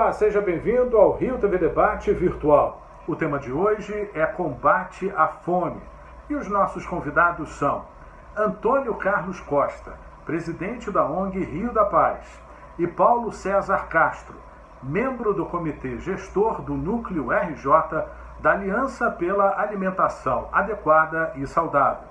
Olá, 0.00 0.12
seja 0.12 0.40
bem-vindo 0.40 0.96
ao 0.96 1.16
Rio 1.16 1.38
TV 1.38 1.58
Debate 1.58 2.12
Virtual. 2.12 2.80
O 3.04 3.16
tema 3.16 3.36
de 3.40 3.50
hoje 3.50 4.08
é 4.14 4.24
combate 4.26 5.12
à 5.16 5.26
fome. 5.26 5.82
E 6.30 6.36
os 6.36 6.46
nossos 6.48 6.86
convidados 6.86 7.50
são 7.58 7.84
Antônio 8.36 8.94
Carlos 8.94 9.40
Costa, 9.40 9.98
presidente 10.24 10.88
da 10.92 11.04
ONG 11.04 11.40
Rio 11.40 11.72
da 11.72 11.84
Paz, 11.84 12.40
e 12.78 12.86
Paulo 12.86 13.32
César 13.32 13.88
Castro, 13.88 14.36
membro 14.80 15.34
do 15.34 15.46
comitê 15.46 15.98
gestor 15.98 16.62
do 16.62 16.74
Núcleo 16.74 17.32
RJ 17.32 18.04
da 18.38 18.52
Aliança 18.52 19.10
pela 19.10 19.60
Alimentação 19.60 20.48
Adequada 20.52 21.32
e 21.34 21.44
Saudável. 21.44 22.07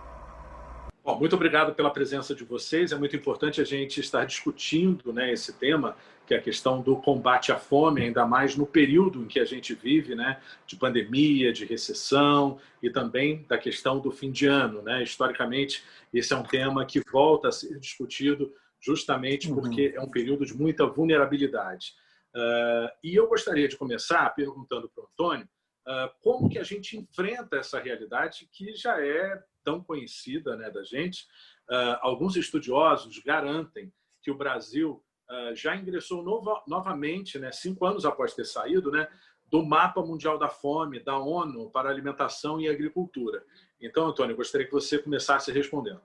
Bom, 1.08 1.18
muito 1.18 1.38
obrigado 1.38 1.74
pela 1.74 1.90
presença 1.90 2.36
de 2.36 2.44
vocês. 2.44 2.92
É 2.92 2.98
muito 2.98 3.16
importante 3.16 3.62
a 3.62 3.64
gente 3.64 4.02
estar 4.02 4.26
discutindo 4.26 5.14
né, 5.14 5.32
esse 5.32 5.54
tema, 5.54 5.96
que 6.26 6.34
é 6.34 6.38
a 6.38 6.42
questão 6.42 6.82
do 6.82 6.98
combate 6.98 7.50
à 7.50 7.58
fome, 7.58 8.02
ainda 8.02 8.26
mais 8.26 8.58
no 8.58 8.66
período 8.68 9.24
em 9.24 9.26
que 9.26 9.40
a 9.40 9.46
gente 9.46 9.74
vive, 9.74 10.16
né, 10.16 10.42
de 10.66 10.76
pandemia, 10.76 11.54
de 11.54 11.64
recessão 11.64 12.60
e 12.84 12.90
também 12.90 13.46
da 13.48 13.58
questão 13.58 14.02
do 14.02 14.12
fim 14.12 14.34
de 14.34 14.48
ano. 14.48 14.82
Né? 14.82 15.02
Historicamente, 15.02 15.82
esse 16.14 16.34
é 16.34 16.36
um 16.36 16.44
tema 16.44 16.86
que 16.86 17.00
volta 17.10 17.48
a 17.48 17.54
ser 17.54 17.80
discutido 17.80 18.54
justamente 18.82 19.50
uhum. 19.50 19.62
porque 19.62 19.94
é 19.96 20.02
um 20.02 20.12
período 20.12 20.46
de 20.46 20.54
muita 20.58 20.86
vulnerabilidade. 20.86 21.94
Uh, 22.36 22.92
e 23.02 23.16
eu 23.16 23.30
gostaria 23.30 23.70
de 23.70 23.78
começar 23.78 24.30
perguntando 24.36 24.90
para 24.90 25.06
o 25.06 25.08
Antônio 25.08 25.48
uh, 25.88 26.12
como 26.20 26.50
que 26.50 26.60
a 26.60 26.64
gente 26.64 26.98
enfrenta 26.98 27.56
essa 27.56 27.80
realidade 27.80 28.50
que 28.52 28.76
já 28.76 29.02
é 29.02 29.42
tão 29.68 29.84
conhecida 29.84 30.56
né, 30.56 30.72
da 30.72 30.82
gente. 30.82 31.28
Uh, 31.70 32.00
alguns 32.00 32.38
estudiosos 32.38 33.20
garantem 33.20 33.92
que 34.24 34.32
o 34.32 34.38
Brasil 34.38 35.04
uh, 35.30 35.54
já 35.54 35.76
ingressou 35.76 36.24
nova, 36.24 36.64
novamente, 36.66 37.38
né, 37.38 37.52
cinco 37.52 37.86
anos 37.86 38.06
após 38.06 38.34
ter 38.34 38.46
saído, 38.46 38.90
né, 38.90 39.10
do 39.52 39.66
Mapa 39.66 40.02
Mundial 40.02 40.40
da 40.40 40.48
Fome, 40.48 41.02
da 41.02 41.18
ONU, 41.18 41.70
para 41.70 41.90
Alimentação 41.90 42.62
e 42.62 42.70
Agricultura. 42.70 43.44
Então, 43.82 44.08
Antônio, 44.08 44.38
gostaria 44.38 44.66
que 44.66 44.72
você 44.72 45.00
começasse 45.00 45.52
respondendo. 45.52 46.00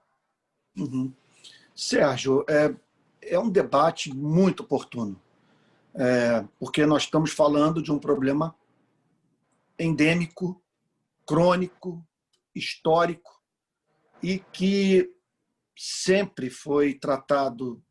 Uhum. 0.77 1.13
Sérgio, 1.73 2.45
é, 2.49 2.75
é 3.23 3.39
um 3.39 3.49
debate 3.49 4.13
muito 4.13 4.65
oportuno, 4.65 5.23
é, 5.95 6.45
porque 6.59 6.85
nós 6.85 7.05
estamos 7.05 7.31
falando 7.31 7.81
de 7.81 7.93
um 7.93 7.99
problema 7.99 8.57
endêmico, 9.79 10.61
crônico, 11.25 12.05
histórico, 12.55 13.42
e 14.23 14.39
que 14.39 15.11
sempre 15.77 16.49
foi 16.51 16.95
tratado 16.95 17.83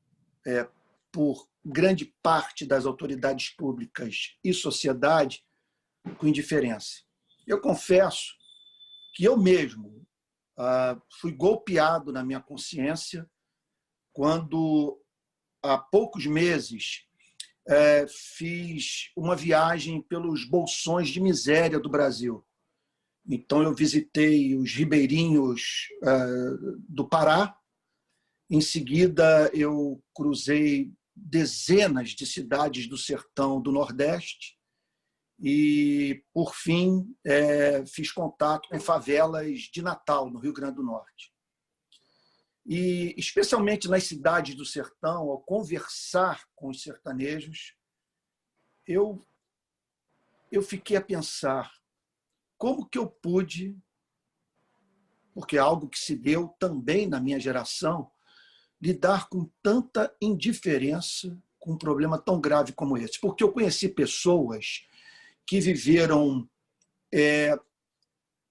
é, 0.46 0.68
por 1.12 1.50
grande 1.64 2.14
parte 2.24 2.66
das 2.66 2.86
autoridades 2.86 3.50
públicas 3.50 4.38
e 4.44 4.54
sociedade 4.54 5.44
com 6.18 6.28
indiferença. 6.28 7.04
Eu 7.46 7.59
confesso 7.59 8.34
que 9.14 9.24
eu 9.24 9.38
mesmo 9.38 10.06
ah, 10.58 11.00
fui 11.20 11.32
golpeado 11.32 12.12
na 12.12 12.24
minha 12.24 12.40
consciência 12.40 13.30
quando, 14.14 15.02
há 15.64 15.78
poucos 15.78 16.26
meses, 16.26 17.06
é, 17.68 18.06
fiz 18.08 19.12
uma 19.16 19.36
viagem 19.36 20.02
pelos 20.02 20.48
bolsões 20.48 21.09
de 21.09 21.22
miséria 21.22 21.80
do 21.80 21.90
Brasil. 21.90 22.46
Então, 23.27 23.61
eu 23.61 23.73
visitei 23.73 24.55
os 24.55 24.73
ribeirinhos 24.73 25.88
uh, 26.03 26.81
do 26.89 27.08
Pará. 27.08 27.56
Em 28.50 28.59
seguida, 28.59 29.50
eu 29.53 30.03
cruzei 30.13 30.91
dezenas 31.16 32.09
de 32.09 32.25
cidades 32.25 32.88
do 32.88 32.97
sertão 32.97 33.62
do 33.62 33.72
Nordeste. 33.72 34.57
E, 35.40 36.23
por 36.34 36.53
fim, 36.56 37.16
é, 37.25 37.84
fiz 37.85 38.12
contato 38.12 38.69
com 38.69 38.79
favelas 38.79 39.62
de 39.62 39.81
Natal, 39.81 40.29
no 40.29 40.40
Rio 40.40 40.53
Grande 40.53 40.75
do 40.75 40.84
Norte. 40.84 41.34
E, 42.66 43.16
especialmente 43.17 43.88
nas 43.88 44.03
cidades 44.03 44.53
do 44.53 44.66
sertão, 44.66 45.29
ao 45.29 45.41
conversar 45.41 46.47
com 46.56 46.69
os 46.69 46.84
sertanejos, 46.84 47.75
eu, 48.85 49.25
eu 50.51 50.62
fiquei 50.62 50.96
a 50.96 51.01
pensar 51.01 51.81
como 52.61 52.88
que 52.88 52.99
eu 52.99 53.07
pude, 53.07 53.75
porque 55.33 55.57
é 55.57 55.59
algo 55.59 55.89
que 55.89 55.97
se 55.97 56.16
deu 56.16 56.49
também 56.59 57.07
na 57.07 57.19
minha 57.19 57.39
geração, 57.39 58.11
lidar 58.79 59.27
com 59.29 59.49
tanta 59.63 60.16
indiferença 60.22 61.35
com 61.57 61.72
um 61.72 61.77
problema 61.77 62.19
tão 62.19 62.39
grave 62.39 62.72
como 62.73 62.95
esse. 62.99 63.19
Porque 63.19 63.44
eu 63.44 63.51
conheci 63.51 63.89
pessoas 63.89 64.85
que 65.47 65.59
viveram 65.59 66.47
é, 67.11 67.57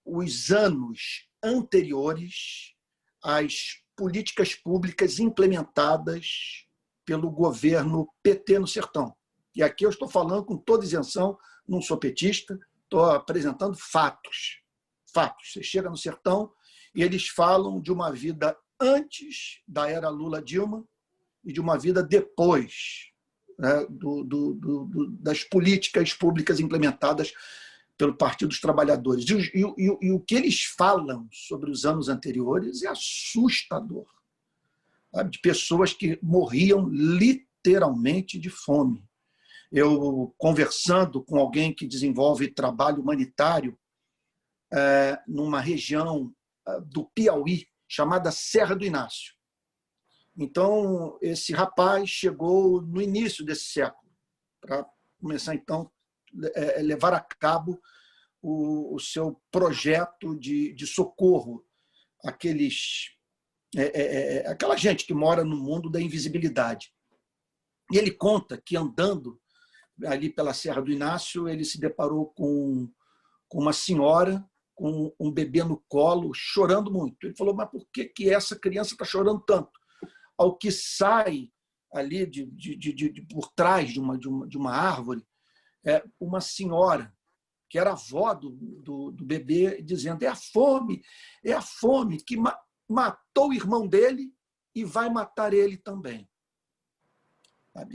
os 0.04 0.50
anos 0.50 1.28
anteriores 1.41 2.75
às 3.22 3.81
políticas 3.94 4.56
públicas 4.56 5.21
implementadas 5.21 6.66
pelo 7.04 7.31
governo 7.31 8.12
PT 8.25 8.59
no 8.59 8.66
Sertão. 8.66 9.15
E 9.54 9.62
aqui 9.62 9.87
eu 9.87 9.91
estou 9.91 10.09
falando 10.09 10.44
com 10.44 10.56
toda 10.56 10.84
isenção, 10.84 11.38
não 11.65 11.81
sou 11.81 11.97
petista, 11.97 12.59
estou 12.91 13.05
apresentando 13.05 13.77
fatos. 13.78 14.61
Fatos. 15.15 15.53
Você 15.53 15.62
chega 15.62 15.89
no 15.89 15.97
sertão 15.97 16.53
e 16.95 17.03
eles 17.03 17.28
falam 17.28 17.81
de 17.81 17.93
uma 17.93 18.11
vida 18.11 18.56
antes 18.81 19.61
da 19.67 19.89
era 19.89 20.09
Lula-Dilma 20.09 20.84
e 21.45 21.53
de 21.53 21.61
uma 21.61 21.78
vida 21.78 22.03
depois 22.03 23.11
né, 23.56 23.87
do, 23.89 24.25
do, 24.25 24.55
do, 24.55 25.11
das 25.21 25.45
políticas 25.45 26.12
públicas 26.12 26.59
implementadas 26.59 27.33
pelo 27.97 28.17
Partido 28.17 28.49
dos 28.49 28.61
Trabalhadores. 28.61 29.25
E, 29.28 29.34
e, 29.55 29.62
e, 29.62 29.99
e, 30.09 30.12
o 30.12 30.21
que 30.21 30.34
eles 30.34 30.65
falam 30.65 31.28
sobre 31.31 31.71
os 31.71 31.84
anos 31.84 32.09
anteriores 32.09 32.83
é 32.83 32.89
assustador. 32.89 34.07
Sabe? 35.12 35.31
De 35.31 35.39
pessoas 35.39 35.93
que 35.93 36.19
morriam 36.22 36.89
literalmente 36.89 38.39
de 38.39 38.49
fome 38.49 39.09
eu 39.73 40.35
conversando 40.37 41.23
com 41.23 41.39
alguém 41.39 41.75
que 41.75 41.87
desenvolve 41.87 42.53
trabalho 42.53 43.01
humanitário 43.01 43.79
é, 44.73 45.19
numa 45.27 45.61
região 45.61 46.33
é, 46.67 46.81
do 46.81 47.07
Piauí 47.15 47.67
chamada 47.89 48.31
Serra 48.31 48.75
do 48.75 48.85
Inácio. 48.85 49.35
Então, 50.37 51.19
esse 51.21 51.53
rapaz 51.53 52.09
chegou 52.09 52.81
no 52.81 53.03
início 53.03 53.45
desse 53.45 53.65
século 53.65 54.11
para 54.61 54.87
começar, 55.21 55.55
então, 55.55 55.91
é, 56.55 56.81
levar 56.83 57.13
a 57.13 57.21
cabo 57.21 57.81
o, 58.41 58.95
o 58.95 58.99
seu 58.99 59.41
projeto 59.51 60.39
de, 60.39 60.73
de 60.73 60.87
socorro 60.87 61.65
àqueles, 62.25 63.11
é, 63.77 63.83
é, 63.83 64.37
é, 64.37 64.49
aquela 64.49 64.77
gente 64.77 65.05
que 65.05 65.13
mora 65.13 65.45
no 65.45 65.57
mundo 65.57 65.91
da 65.91 66.01
invisibilidade. 66.01 66.93
E 67.93 67.99
ele 67.99 68.13
conta 68.13 68.61
que 68.65 68.77
andando 68.77 69.41
ali 70.06 70.31
pela 70.31 70.55
Serra 70.55 70.81
do 70.83 70.91
Inácio, 70.91 71.49
ele 71.49 71.65
se 71.65 71.81
deparou 71.81 72.27
com, 72.27 72.88
com 73.49 73.59
uma 73.59 73.72
senhora 73.72 74.44
com 74.81 75.15
um 75.21 75.31
bebê 75.31 75.62
no 75.62 75.77
colo, 75.88 76.33
chorando 76.33 76.91
muito. 76.91 77.27
Ele 77.27 77.37
falou, 77.37 77.55
mas 77.55 77.69
por 77.69 77.87
que, 77.93 78.06
que 78.06 78.31
essa 78.31 78.59
criança 78.59 78.94
está 78.94 79.05
chorando 79.05 79.41
tanto? 79.41 79.71
Ao 80.39 80.56
que 80.56 80.71
sai 80.72 81.53
ali 81.93 82.25
de, 82.25 82.47
de, 82.47 82.77
de, 82.77 82.93
de, 82.94 83.22
por 83.27 83.53
trás 83.53 83.91
de 83.91 84.00
uma, 84.00 84.16
de 84.16 84.27
uma, 84.27 84.49
de 84.49 84.56
uma 84.56 84.72
árvore, 84.72 85.22
é 85.84 86.03
uma 86.19 86.41
senhora, 86.41 87.15
que 87.69 87.78
era 87.78 87.92
avó 87.92 88.33
do, 88.33 88.53
do, 88.83 89.10
do 89.10 89.22
bebê, 89.22 89.83
dizendo, 89.83 90.22
é 90.22 90.28
a 90.28 90.34
fome, 90.34 91.03
é 91.45 91.53
a 91.53 91.60
fome 91.60 92.22
que 92.22 92.39
ma 92.39 92.59
matou 92.89 93.51
o 93.51 93.54
irmão 93.54 93.86
dele 93.86 94.34
e 94.75 94.83
vai 94.83 95.09
matar 95.10 95.53
ele 95.53 95.77
também. 95.77 96.28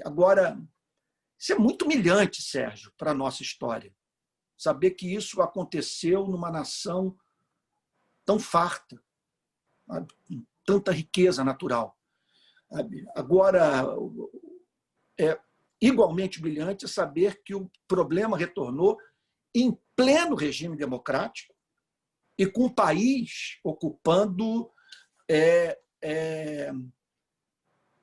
Agora, 0.05 0.57
isso 1.39 1.53
é 1.53 1.57
muito 1.57 1.85
humilhante, 1.85 2.41
Sérgio, 2.41 2.91
para 2.97 3.11
a 3.11 3.15
nossa 3.15 3.43
história. 3.43 3.93
Saber 4.57 4.91
que 4.91 5.13
isso 5.13 5.41
aconteceu 5.41 6.25
numa 6.27 6.49
nação 6.49 7.17
tão 8.25 8.39
farta, 8.39 9.01
com 9.87 10.45
tanta 10.65 10.91
riqueza 10.91 11.43
natural. 11.43 11.97
Agora, 13.15 13.85
é 15.19 15.39
igualmente 15.81 16.41
brilhante 16.41 16.87
saber 16.87 17.43
que 17.43 17.53
o 17.53 17.69
problema 17.87 18.37
retornou 18.37 18.97
em 19.53 19.77
pleno 19.95 20.35
regime 20.35 20.75
democrático 20.75 21.53
e 22.37 22.45
com 22.45 22.65
o 22.65 22.73
país 22.73 23.59
ocupando 23.63 24.69
é, 25.29 25.79
é, 26.03 26.71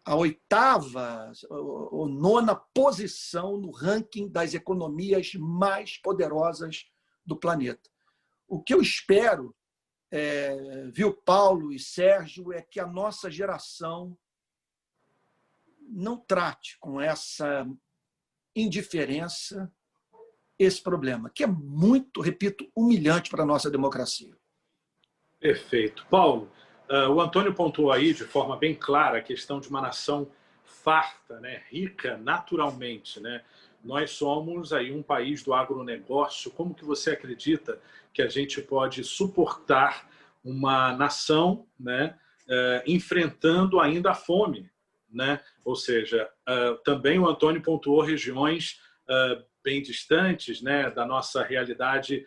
a 0.04 0.16
oitava 0.16 1.32
ou 1.48 2.08
nona 2.08 2.54
posição 2.54 3.56
no 3.56 3.70
ranking 3.70 4.28
das 4.28 4.54
economias 4.54 5.34
mais 5.34 5.96
poderosas 5.98 6.86
do 7.24 7.36
planeta. 7.36 7.88
O 8.48 8.60
que 8.60 8.74
eu 8.74 8.82
espero, 8.82 9.54
é, 10.10 10.86
viu, 10.92 11.14
Paulo 11.14 11.72
e 11.72 11.78
Sérgio, 11.78 12.52
é 12.52 12.60
que 12.60 12.80
a 12.80 12.86
nossa 12.86 13.30
geração 13.30 14.18
não 15.80 16.16
trate 16.16 16.78
com 16.80 17.00
essa 17.00 17.66
indiferença 18.54 19.72
esse 20.58 20.82
problema, 20.82 21.30
que 21.30 21.42
é 21.42 21.46
muito, 21.46 22.20
repito, 22.20 22.70
humilhante 22.74 23.30
para 23.30 23.42
a 23.42 23.46
nossa 23.46 23.70
democracia. 23.70 24.36
Perfeito. 25.40 26.06
Paulo, 26.08 26.50
o 27.10 27.20
Antônio 27.20 27.54
pontuou 27.54 27.90
aí 27.90 28.12
de 28.12 28.24
forma 28.24 28.56
bem 28.56 28.74
clara 28.74 29.18
a 29.18 29.22
questão 29.22 29.60
de 29.60 29.68
uma 29.68 29.80
nação 29.80 30.30
farta, 30.64 31.38
né, 31.40 31.62
rica 31.70 32.16
naturalmente, 32.18 33.20
né? 33.20 33.42
Nós 33.84 34.12
somos 34.12 34.72
aí 34.72 34.92
um 34.92 35.02
país 35.02 35.42
do 35.42 35.54
agronegócio. 35.54 36.50
Como 36.50 36.74
que 36.74 36.84
você 36.84 37.12
acredita 37.12 37.80
que 38.12 38.22
a 38.22 38.28
gente 38.28 38.60
pode 38.62 39.02
suportar 39.02 40.08
uma 40.44 40.92
nação, 40.92 41.66
né, 41.78 42.16
uh, 42.46 42.82
enfrentando 42.86 43.80
ainda 43.80 44.10
a 44.10 44.14
fome, 44.14 44.70
né? 45.10 45.40
Ou 45.64 45.74
seja, 45.74 46.28
uh, 46.48 46.76
também 46.84 47.18
o 47.18 47.28
Antônio 47.28 47.62
pontuou 47.62 48.02
regiões 48.02 48.80
bem 49.62 49.82
distantes, 49.82 50.62
né, 50.62 50.90
da 50.90 51.04
nossa 51.04 51.42
realidade 51.42 52.26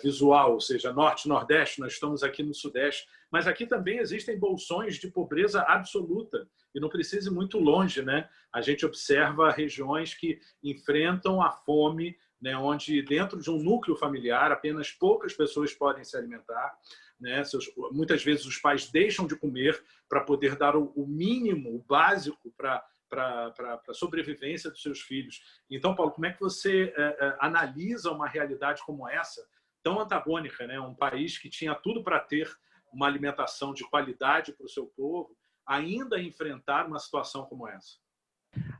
visual, 0.00 0.54
ou 0.54 0.60
seja, 0.60 0.92
norte, 0.92 1.28
nordeste, 1.28 1.80
nós 1.80 1.92
estamos 1.92 2.22
aqui 2.22 2.42
no 2.42 2.54
sudeste, 2.54 3.06
mas 3.30 3.46
aqui 3.46 3.66
também 3.66 3.98
existem 3.98 4.38
bolsões 4.38 4.96
de 4.96 5.08
pobreza 5.08 5.62
absoluta 5.62 6.48
e 6.74 6.80
não 6.80 6.88
precisa 6.88 7.28
ir 7.28 7.32
muito 7.32 7.58
longe, 7.58 8.02
né? 8.02 8.28
A 8.52 8.60
gente 8.60 8.86
observa 8.86 9.50
regiões 9.50 10.14
que 10.14 10.40
enfrentam 10.62 11.42
a 11.42 11.50
fome, 11.50 12.16
né, 12.40 12.56
onde 12.56 13.02
dentro 13.02 13.40
de 13.40 13.50
um 13.50 13.62
núcleo 13.62 13.96
familiar 13.96 14.50
apenas 14.50 14.90
poucas 14.90 15.32
pessoas 15.32 15.72
podem 15.72 16.04
se 16.04 16.16
alimentar, 16.16 16.74
né? 17.20 17.44
Seus, 17.44 17.70
muitas 17.92 18.24
vezes 18.24 18.44
os 18.44 18.58
pais 18.58 18.90
deixam 18.90 19.26
de 19.26 19.36
comer 19.36 19.82
para 20.08 20.24
poder 20.24 20.56
dar 20.56 20.74
o, 20.74 20.92
o 20.96 21.06
mínimo, 21.06 21.74
o 21.74 21.84
básico 21.86 22.52
para 22.56 22.84
para 23.12 23.52
a 23.88 23.94
sobrevivência 23.94 24.70
dos 24.70 24.80
seus 24.80 25.00
filhos. 25.02 25.42
Então, 25.70 25.94
Paulo, 25.94 26.12
como 26.12 26.26
é 26.26 26.32
que 26.32 26.40
você 26.40 26.94
é, 26.96 27.02
é, 27.02 27.36
analisa 27.40 28.10
uma 28.10 28.26
realidade 28.26 28.82
como 28.86 29.06
essa, 29.06 29.46
tão 29.82 30.00
antagônica, 30.00 30.66
né? 30.66 30.80
um 30.80 30.94
país 30.94 31.36
que 31.36 31.50
tinha 31.50 31.74
tudo 31.74 32.02
para 32.02 32.18
ter 32.18 32.50
uma 32.90 33.06
alimentação 33.06 33.74
de 33.74 33.84
qualidade 33.84 34.52
para 34.52 34.64
o 34.64 34.68
seu 34.68 34.86
povo, 34.86 35.36
ainda 35.66 36.18
enfrentar 36.18 36.86
uma 36.86 36.98
situação 36.98 37.44
como 37.44 37.68
essa? 37.68 38.00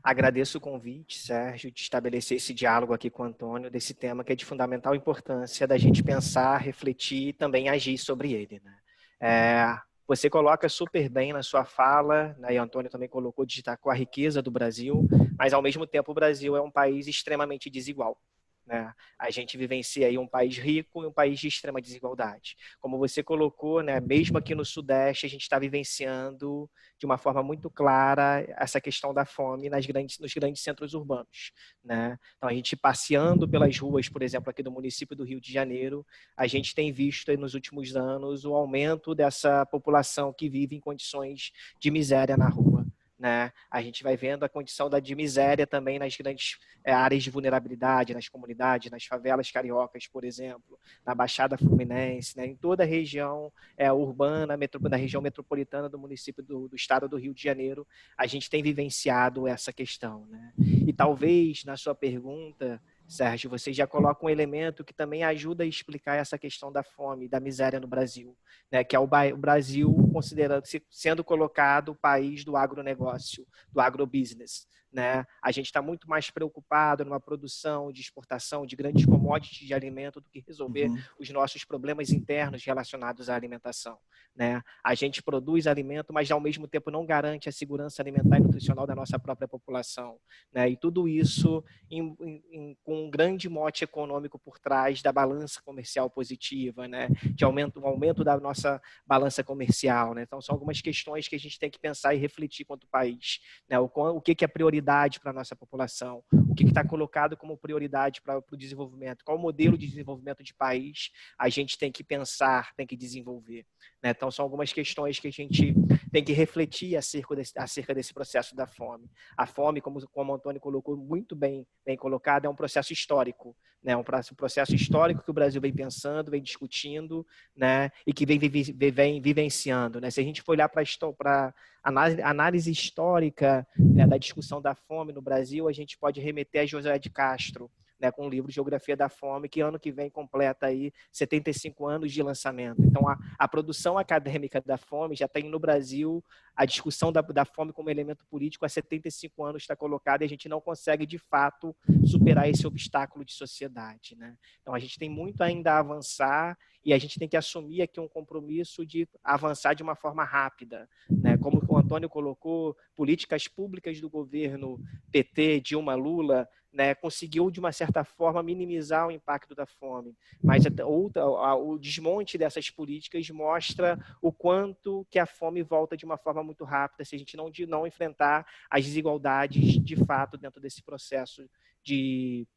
Agradeço 0.03 0.57
o 0.57 0.61
convite, 0.61 1.19
Sérgio, 1.19 1.71
de 1.71 1.81
estabelecer 1.81 2.37
esse 2.37 2.53
diálogo 2.53 2.93
aqui 2.93 3.09
com 3.09 3.23
o 3.23 3.25
Antônio, 3.25 3.71
desse 3.71 3.93
tema 3.93 4.23
que 4.23 4.33
é 4.33 4.35
de 4.35 4.45
fundamental 4.45 4.95
importância 4.95 5.67
da 5.67 5.77
gente 5.77 6.03
pensar, 6.03 6.57
refletir 6.57 7.29
e 7.29 7.33
também 7.33 7.69
agir 7.69 7.97
sobre 7.97 8.33
ele. 8.33 8.61
Né? 8.63 8.77
É, 9.19 9.77
você 10.07 10.29
coloca 10.29 10.67
super 10.67 11.09
bem 11.09 11.33
na 11.33 11.41
sua 11.41 11.65
fala, 11.65 12.35
né, 12.37 12.53
e 12.53 12.57
Antônio 12.57 12.89
também 12.89 13.07
colocou, 13.07 13.45
destacou 13.45 13.91
a 13.91 13.95
riqueza 13.95 14.41
do 14.41 14.51
Brasil, 14.51 15.07
mas 15.37 15.53
ao 15.53 15.61
mesmo 15.61 15.87
tempo 15.87 16.11
o 16.11 16.15
Brasil 16.15 16.55
é 16.55 16.61
um 16.61 16.71
país 16.71 17.07
extremamente 17.07 17.69
desigual. 17.69 18.17
Né? 18.65 18.93
A 19.19 19.29
gente 19.29 19.57
vivencia 19.57 20.07
aí 20.07 20.17
um 20.17 20.27
país 20.27 20.57
rico 20.57 21.03
e 21.03 21.07
um 21.07 21.11
país 21.11 21.39
de 21.39 21.47
extrema 21.47 21.81
desigualdade. 21.81 22.55
Como 22.79 22.97
você 22.97 23.21
colocou, 23.21 23.81
né, 23.81 23.99
mesmo 23.99 24.37
aqui 24.37 24.55
no 24.55 24.63
Sudeste, 24.63 25.25
a 25.25 25.29
gente 25.29 25.41
está 25.41 25.59
vivenciando 25.59 26.69
de 26.97 27.05
uma 27.05 27.17
forma 27.17 27.43
muito 27.43 27.69
clara 27.69 28.45
essa 28.57 28.79
questão 28.79 29.13
da 29.13 29.25
fome 29.25 29.69
nas 29.69 29.85
grandes, 29.85 30.17
nos 30.19 30.33
grandes 30.33 30.63
centros 30.63 30.93
urbanos. 30.93 31.51
Né? 31.83 32.17
Então, 32.37 32.49
a 32.49 32.53
gente 32.53 32.75
passeando 32.75 33.47
pelas 33.47 33.77
ruas, 33.77 34.07
por 34.07 34.21
exemplo, 34.21 34.49
aqui 34.49 34.63
do 34.63 34.71
município 34.71 35.15
do 35.15 35.25
Rio 35.25 35.41
de 35.41 35.51
Janeiro, 35.51 36.05
a 36.37 36.47
gente 36.47 36.73
tem 36.73 36.91
visto 36.91 37.35
nos 37.37 37.53
últimos 37.53 37.95
anos 37.95 38.45
o 38.45 38.53
aumento 38.53 39.13
dessa 39.13 39.65
população 39.65 40.33
que 40.33 40.49
vive 40.49 40.75
em 40.75 40.79
condições 40.79 41.51
de 41.79 41.91
miséria 41.91 42.37
na 42.37 42.47
rua. 42.47 42.85
Né? 43.23 43.53
A 43.71 43.81
gente 43.81 44.03
vai 44.03 44.17
vendo 44.17 44.43
a 44.43 44.49
condição 44.49 44.89
da, 44.89 44.99
de 44.99 45.15
miséria 45.15 45.65
também 45.65 45.97
nas 45.97 46.13
grandes 46.17 46.57
é, 46.83 46.91
áreas 46.91 47.23
de 47.23 47.29
vulnerabilidade, 47.29 48.13
nas 48.13 48.27
comunidades, 48.27 48.91
nas 48.91 49.05
favelas 49.05 49.49
cariocas, 49.49 50.07
por 50.07 50.25
exemplo, 50.25 50.77
na 51.05 51.15
Baixada 51.15 51.57
Fluminense, 51.57 52.35
né? 52.35 52.45
em 52.45 52.53
toda 52.53 52.83
a 52.83 52.85
região 52.85 53.49
é, 53.77 53.89
urbana, 53.89 54.57
na 54.57 54.97
região 54.97 55.21
metropolitana 55.21 55.87
do 55.87 55.97
município 55.97 56.43
do, 56.43 56.67
do, 56.67 56.75
estado 56.75 57.07
do 57.07 57.15
Rio 57.15 57.33
de 57.33 57.41
Janeiro, 57.41 57.87
a 58.17 58.27
gente 58.27 58.49
tem 58.49 58.61
vivenciado 58.61 59.47
essa 59.47 59.71
questão. 59.71 60.25
Né? 60.25 60.51
E 60.85 60.91
talvez, 60.91 61.63
na 61.63 61.77
sua 61.77 61.95
pergunta, 61.95 62.81
Sérgio, 63.07 63.49
você 63.49 63.71
já 63.71 63.85
coloca 63.85 64.25
um 64.25 64.29
elemento 64.29 64.83
que 64.83 64.93
também 64.93 65.23
ajuda 65.23 65.63
a 65.63 65.67
explicar 65.67 66.15
essa 66.15 66.37
questão 66.37 66.71
da 66.71 66.83
fome, 66.83 67.27
da 67.27 67.39
miséria 67.39 67.79
no 67.79 67.87
Brasil, 67.87 68.35
né? 68.71 68.83
que 68.83 68.95
é 68.95 68.99
o, 68.99 69.07
Brasil 69.37 69.93
considerando 70.11 70.63
sendo 70.89 71.23
colocado 71.23 71.89
o 71.89 71.95
país 71.95 72.43
do 72.43 72.55
agronegócio, 72.55 73.45
do 73.71 73.79
agrobusiness. 73.79 74.67
Né? 74.93 75.25
A 75.41 75.51
gente 75.51 75.65
está 75.65 75.81
muito 75.81 76.07
mais 76.07 76.29
preocupado 76.29 77.03
numa 77.03 77.19
produção 77.19 77.91
de 77.91 77.99
exportação 77.99 78.63
de 78.63 78.75
grandes 78.75 79.05
commodities 79.07 79.67
de 79.67 79.73
alimento 79.73 80.21
do 80.21 80.29
que 80.29 80.43
resolver 80.45 80.87
uhum. 80.87 81.01
os 81.19 81.29
nossos 81.31 81.65
problemas 81.65 82.11
internos 82.11 82.63
relacionados 82.63 83.27
à 83.27 83.35
alimentação. 83.35 83.97
Né? 84.35 84.61
A 84.83 84.93
gente 84.93 85.23
produz 85.23 85.65
alimento, 85.65 86.13
mas 86.13 86.29
ao 86.29 86.39
mesmo 86.39 86.67
tempo 86.67 86.91
não 86.91 87.05
garante 87.07 87.49
a 87.49 87.51
segurança 87.51 88.03
alimentar 88.03 88.37
e 88.37 88.41
nutricional 88.41 88.85
da 88.85 88.93
nossa 88.93 89.17
própria 89.17 89.47
população. 89.47 90.19
Né? 90.53 90.69
E 90.69 90.77
tudo 90.77 91.07
isso 91.07 91.63
em, 91.89 92.15
em, 92.51 92.77
com 92.83 93.05
um 93.05 93.09
grande 93.09 93.49
mote 93.49 93.83
econômico 93.83 94.37
por 94.37 94.59
trás 94.59 95.01
da 95.01 95.11
balança 95.11 95.59
comercial 95.63 96.07
positiva, 96.07 96.87
né? 96.87 97.09
de 97.33 97.43
aumento, 97.43 97.79
um 97.79 97.87
aumento 97.87 98.23
da 98.23 98.39
nossa 98.39 98.79
balança 99.07 99.43
comercial. 99.43 100.13
Né? 100.13 100.21
Então, 100.21 100.39
são 100.39 100.53
algumas 100.53 100.81
questões 100.81 101.27
que 101.27 101.35
a 101.35 101.39
gente 101.39 101.57
tem 101.57 101.71
que 101.71 101.79
pensar 101.79 102.13
e 102.13 102.19
refletir 102.19 102.63
quanto 102.63 102.85
país. 102.85 103.39
Né? 103.67 103.79
O, 103.79 103.89
o 103.91 104.21
que, 104.21 104.35
que 104.35 104.45
é 104.45 104.47
prioridade 104.47 104.82
prioridade 104.83 105.19
para 105.19 105.31
a 105.31 105.33
nossa 105.33 105.55
população, 105.55 106.21
o 106.53 106.55
que 106.55 106.63
está 106.65 106.85
colocado 106.85 107.35
como 107.35 107.57
prioridade 107.57 108.21
para 108.21 108.37
o 108.37 108.55
desenvolvimento, 108.55 109.25
qual 109.25 109.37
modelo 109.37 109.77
de 109.77 109.87
desenvolvimento 109.87 110.43
de 110.43 110.53
país 110.53 111.09
a 111.37 111.49
gente 111.49 111.77
tem 111.77 111.91
que 111.91 112.03
pensar, 112.03 112.73
tem 112.75 112.85
que 112.85 112.95
desenvolver. 112.95 113.65
Né? 114.01 114.11
Então, 114.11 114.29
são 114.29 114.43
algumas 114.43 114.71
questões 114.71 115.19
que 115.19 115.27
a 115.27 115.31
gente 115.31 115.73
tem 116.11 116.23
que 116.23 116.31
refletir 116.33 116.95
acerca 116.95 117.35
desse, 117.35 117.57
acerca 117.57 117.93
desse 117.93 118.13
processo 118.13 118.55
da 118.55 118.67
fome. 118.67 119.09
A 119.35 119.47
fome, 119.47 119.81
como, 119.81 120.07
como 120.09 120.31
o 120.31 120.35
Antônio 120.35 120.61
colocou 120.61 120.95
muito 120.95 121.35
bem, 121.35 121.65
bem 121.85 121.97
colocado, 121.97 122.45
é 122.45 122.49
um 122.49 122.55
processo 122.55 122.93
histórico, 122.93 123.55
né? 123.81 123.97
um 123.97 124.03
processo 124.03 124.75
histórico 124.75 125.23
que 125.23 125.31
o 125.31 125.33
Brasil 125.33 125.59
vem 125.59 125.73
pensando, 125.73 126.31
vem 126.31 126.41
discutindo 126.41 127.25
né? 127.55 127.91
e 128.05 128.13
que 128.13 128.25
vem, 128.25 128.37
vem, 128.37 128.91
vem 128.91 129.21
vivenciando. 129.21 129.99
Né? 129.99 130.11
Se 130.11 130.21
a 130.21 130.23
gente 130.23 130.41
for 130.41 130.51
olhar 130.51 130.69
para 130.69 131.53
a 131.83 132.29
análise 132.29 132.71
histórica 132.71 133.67
né, 133.77 134.07
da 134.07 134.17
discussão 134.17 134.61
da 134.61 134.75
fome 134.75 135.11
no 135.11 135.21
Brasil, 135.21 135.67
a 135.67 135.73
gente 135.73 135.97
pode 135.97 136.21
remeter 136.21 136.42
a 136.53 136.65
José 136.65 136.97
de 136.97 137.09
Castro, 137.09 137.69
né, 137.99 138.11
com 138.11 138.27
o 138.27 138.29
livro 138.29 138.51
Geografia 138.51 138.97
da 138.97 139.07
Fome, 139.07 139.47
que 139.47 139.61
ano 139.61 139.79
que 139.79 139.91
vem 139.91 140.09
completa 140.09 140.67
aí 140.67 140.91
75 141.11 141.87
anos 141.87 142.11
de 142.11 142.21
lançamento. 142.21 142.83
Então, 142.83 143.07
a, 143.07 143.17
a 143.39 143.47
produção 143.47 143.97
acadêmica 143.97 144.61
da 144.61 144.77
fome 144.77 145.15
já 145.15 145.27
tem 145.27 145.49
no 145.49 145.57
Brasil 145.57 146.23
a 146.55 146.65
discussão 146.65 147.11
da, 147.11 147.21
da 147.21 147.45
fome 147.45 147.73
como 147.73 147.89
elemento 147.89 148.25
político 148.25 148.65
há 148.65 148.69
75 148.69 149.43
anos 149.43 149.63
está 149.63 149.75
colocada 149.75 150.23
e 150.23 150.25
a 150.25 150.29
gente 150.29 150.47
não 150.47 150.61
consegue, 150.61 151.05
de 151.05 151.17
fato, 151.17 151.75
superar 152.05 152.49
esse 152.49 152.65
obstáculo 152.67 153.25
de 153.25 153.33
sociedade. 153.33 154.15
Né? 154.15 154.37
Então, 154.61 154.73
a 154.73 154.79
gente 154.79 154.99
tem 154.99 155.09
muito 155.09 155.41
ainda 155.41 155.73
a 155.73 155.79
avançar 155.79 156.57
e 156.85 156.93
a 156.93 156.97
gente 156.97 157.17
tem 157.17 157.27
que 157.27 157.37
assumir 157.37 157.81
aqui 157.81 157.99
um 157.99 158.07
compromisso 158.07 158.85
de 158.85 159.07
avançar 159.23 159.73
de 159.73 159.81
uma 159.81 159.95
forma 159.95 160.23
rápida. 160.23 160.87
Né? 161.09 161.37
Como 161.37 161.63
o 161.67 161.77
Antônio 161.77 162.09
colocou, 162.09 162.77
políticas 162.95 163.47
públicas 163.47 163.99
do 163.99 164.09
governo 164.09 164.79
PT, 165.11 165.61
Dilma 165.61 165.95
Lula, 165.95 166.47
né, 166.73 166.95
conseguiu, 166.95 167.51
de 167.51 167.59
uma 167.59 167.71
certa 167.71 168.03
forma, 168.03 168.41
minimizar 168.41 169.07
o 169.07 169.11
impacto 169.11 169.53
da 169.53 169.65
fome. 169.65 170.17
Mas 170.43 170.63
outra, 170.83 171.25
o 171.55 171.77
desmonte 171.77 172.37
dessas 172.37 172.69
políticas 172.71 173.29
mostra 173.29 174.03
o 174.21 174.31
quanto 174.31 175.05
que 175.09 175.19
a 175.19 175.25
fome 175.25 175.61
volta 175.61 175.95
de 175.95 176.03
uma 176.03 176.17
forma 176.17 176.42
muito 176.43 176.63
rápida 176.63 177.05
se 177.05 177.15
a 177.15 177.19
gente 177.19 177.35
não, 177.35 177.49
de, 177.49 177.65
não 177.65 177.87
enfrentar 177.87 178.45
as 178.69 178.85
desigualdades 178.85 179.79
de 179.83 179.95
fato 180.05 180.37
dentro 180.37 180.61
desse 180.61 180.81
processo 180.81 181.47
de, 181.83 182.47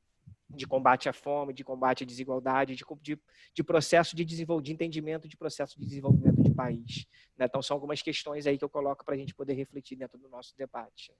de 0.49 0.67
combate 0.67 1.09
à 1.09 1.13
fome, 1.13 1.53
de 1.53 1.65
combate 1.65 2.05
à 2.05 2.07
desigualdade, 2.07 2.75
de, 2.75 2.85
de, 3.01 3.19
de 3.55 3.65
processo 3.65 4.15
de, 4.15 4.25
de 4.25 4.73
entendimento 4.73 5.29
de 5.29 5.37
processo 5.37 5.79
de 5.79 5.87
desenvolvimento 5.87 6.43
de 6.43 6.51
país. 6.51 7.07
Né? 7.37 7.47
Então, 7.47 7.61
são 7.63 7.75
algumas 7.75 8.03
questões 8.03 8.47
aí 8.47 8.57
que 8.57 8.65
eu 8.65 8.69
coloco 8.69 9.05
para 9.05 9.15
a 9.15 9.19
gente 9.19 9.35
poder 9.35 9.55
refletir 9.55 9.97
dentro 9.97 10.19
do 10.19 10.29
nosso 10.29 10.57
debate. 10.57 11.13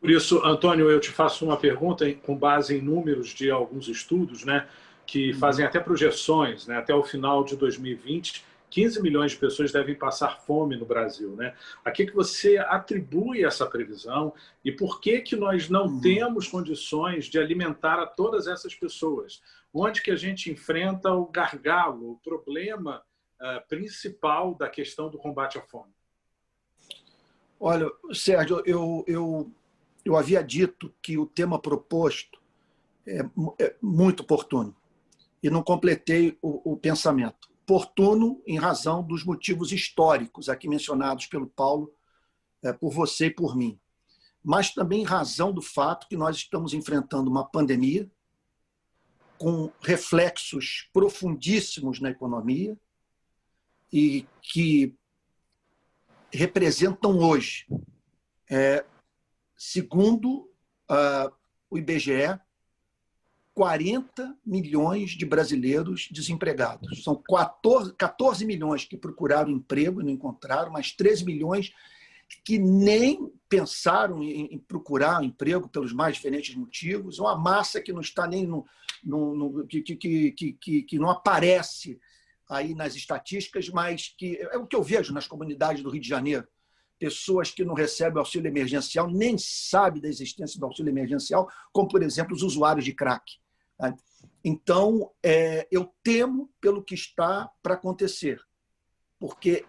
Por 0.00 0.10
isso, 0.10 0.44
Antônio, 0.44 0.90
eu 0.90 1.00
te 1.00 1.10
faço 1.10 1.44
uma 1.44 1.56
pergunta 1.56 2.12
com 2.14 2.36
base 2.36 2.76
em 2.76 2.80
números 2.80 3.30
de 3.30 3.50
alguns 3.50 3.88
estudos, 3.88 4.44
né, 4.44 4.68
que 5.04 5.32
uhum. 5.32 5.38
fazem 5.38 5.64
até 5.64 5.80
projeções, 5.80 6.66
né, 6.66 6.76
até 6.76 6.94
o 6.94 7.02
final 7.02 7.42
de 7.42 7.56
2020, 7.56 8.44
15 8.70 9.02
milhões 9.02 9.32
de 9.32 9.38
pessoas 9.38 9.72
devem 9.72 9.94
passar 9.94 10.40
fome 10.40 10.76
no 10.76 10.84
Brasil, 10.84 11.34
né? 11.36 11.54
A 11.84 11.90
que 11.90 12.06
que 12.06 12.14
você 12.14 12.58
atribui 12.58 13.44
essa 13.44 13.66
previsão 13.66 14.32
e 14.64 14.70
por 14.72 15.00
que 15.00 15.20
que 15.20 15.36
nós 15.36 15.68
não 15.68 15.86
uhum. 15.86 16.00
temos 16.00 16.48
condições 16.48 17.26
de 17.26 17.38
alimentar 17.38 18.00
a 18.00 18.06
todas 18.06 18.46
essas 18.46 18.74
pessoas? 18.74 19.42
Onde 19.72 20.02
que 20.02 20.10
a 20.10 20.16
gente 20.16 20.50
enfrenta 20.50 21.12
o 21.12 21.26
gargalo, 21.26 22.12
o 22.12 22.18
problema 22.18 23.02
uh, 23.40 23.68
principal 23.68 24.54
da 24.54 24.68
questão 24.68 25.08
do 25.08 25.18
combate 25.18 25.58
à 25.58 25.62
fome? 25.62 25.92
Olha, 27.60 27.90
Sérgio, 28.12 28.62
eu, 28.64 29.04
eu 29.06 29.52
eu 30.08 30.16
havia 30.16 30.42
dito 30.42 30.92
que 31.02 31.18
o 31.18 31.26
tema 31.26 31.58
proposto 31.58 32.40
é, 33.06 33.20
é 33.58 33.74
muito 33.80 34.22
oportuno 34.22 34.74
e 35.42 35.50
não 35.50 35.62
completei 35.62 36.38
o, 36.40 36.72
o 36.72 36.76
pensamento. 36.76 37.47
Oportuno 37.68 38.42
em 38.46 38.58
razão 38.58 39.02
dos 39.02 39.22
motivos 39.22 39.72
históricos 39.72 40.48
aqui 40.48 40.66
mencionados 40.66 41.26
pelo 41.26 41.46
Paulo, 41.46 41.94
é, 42.62 42.72
por 42.72 42.90
você 42.90 43.26
e 43.26 43.30
por 43.30 43.54
mim, 43.54 43.78
mas 44.42 44.72
também 44.72 45.02
em 45.02 45.04
razão 45.04 45.52
do 45.52 45.60
fato 45.60 46.08
que 46.08 46.16
nós 46.16 46.36
estamos 46.36 46.72
enfrentando 46.72 47.30
uma 47.30 47.46
pandemia 47.46 48.10
com 49.36 49.70
reflexos 49.82 50.88
profundíssimos 50.94 52.00
na 52.00 52.08
economia 52.08 52.74
e 53.92 54.26
que 54.40 54.96
representam 56.32 57.18
hoje, 57.18 57.66
é, 58.50 58.82
segundo 59.54 60.50
uh, 60.90 61.30
o 61.68 61.76
IBGE, 61.76 62.40
40 63.58 64.36
milhões 64.46 65.10
de 65.10 65.26
brasileiros 65.26 66.06
desempregados. 66.12 67.02
São 67.02 67.20
14, 67.28 67.92
14 67.94 68.46
milhões 68.46 68.84
que 68.84 68.96
procuraram 68.96 69.50
emprego 69.50 70.00
e 70.00 70.04
não 70.04 70.12
encontraram, 70.12 70.70
mas 70.70 70.92
13 70.92 71.24
milhões 71.24 71.72
que 72.44 72.56
nem 72.56 73.32
pensaram 73.48 74.22
em, 74.22 74.56
procurar 74.58 75.24
emprego 75.24 75.68
pelos 75.68 75.92
mais 75.92 76.14
diferentes 76.14 76.54
motivos, 76.54 77.18
uma 77.18 77.36
massa 77.36 77.80
que 77.80 77.92
não 77.92 78.00
está 78.00 78.28
nem 78.28 78.46
no, 78.46 78.64
no, 79.02 79.34
no 79.34 79.66
que, 79.66 79.82
que, 79.82 79.96
que, 80.30 80.52
que, 80.52 80.82
que 80.84 80.98
não 81.00 81.10
aparece 81.10 81.98
aí 82.48 82.76
nas 82.76 82.94
estatísticas, 82.94 83.68
mas 83.70 84.14
que 84.16 84.36
é 84.36 84.56
o 84.56 84.68
que 84.68 84.76
eu 84.76 84.84
vejo 84.84 85.12
nas 85.12 85.26
comunidades 85.26 85.82
do 85.82 85.90
Rio 85.90 86.00
de 86.00 86.08
Janeiro. 86.08 86.46
Pessoas 86.96 87.50
que 87.50 87.64
não 87.64 87.74
recebem 87.74 88.20
auxílio 88.20 88.46
emergencial, 88.46 89.10
nem 89.10 89.36
sabem 89.36 90.00
da 90.00 90.08
existência 90.08 90.60
do 90.60 90.66
auxílio 90.66 90.90
emergencial, 90.90 91.50
como, 91.72 91.88
por 91.88 92.04
exemplo, 92.04 92.36
os 92.36 92.44
usuários 92.44 92.84
de 92.84 92.92
crack. 92.92 93.24
Então, 94.44 95.10
é, 95.22 95.66
eu 95.70 95.92
temo 96.02 96.50
pelo 96.60 96.82
que 96.82 96.94
está 96.94 97.50
para 97.62 97.74
acontecer, 97.74 98.40
porque 99.18 99.64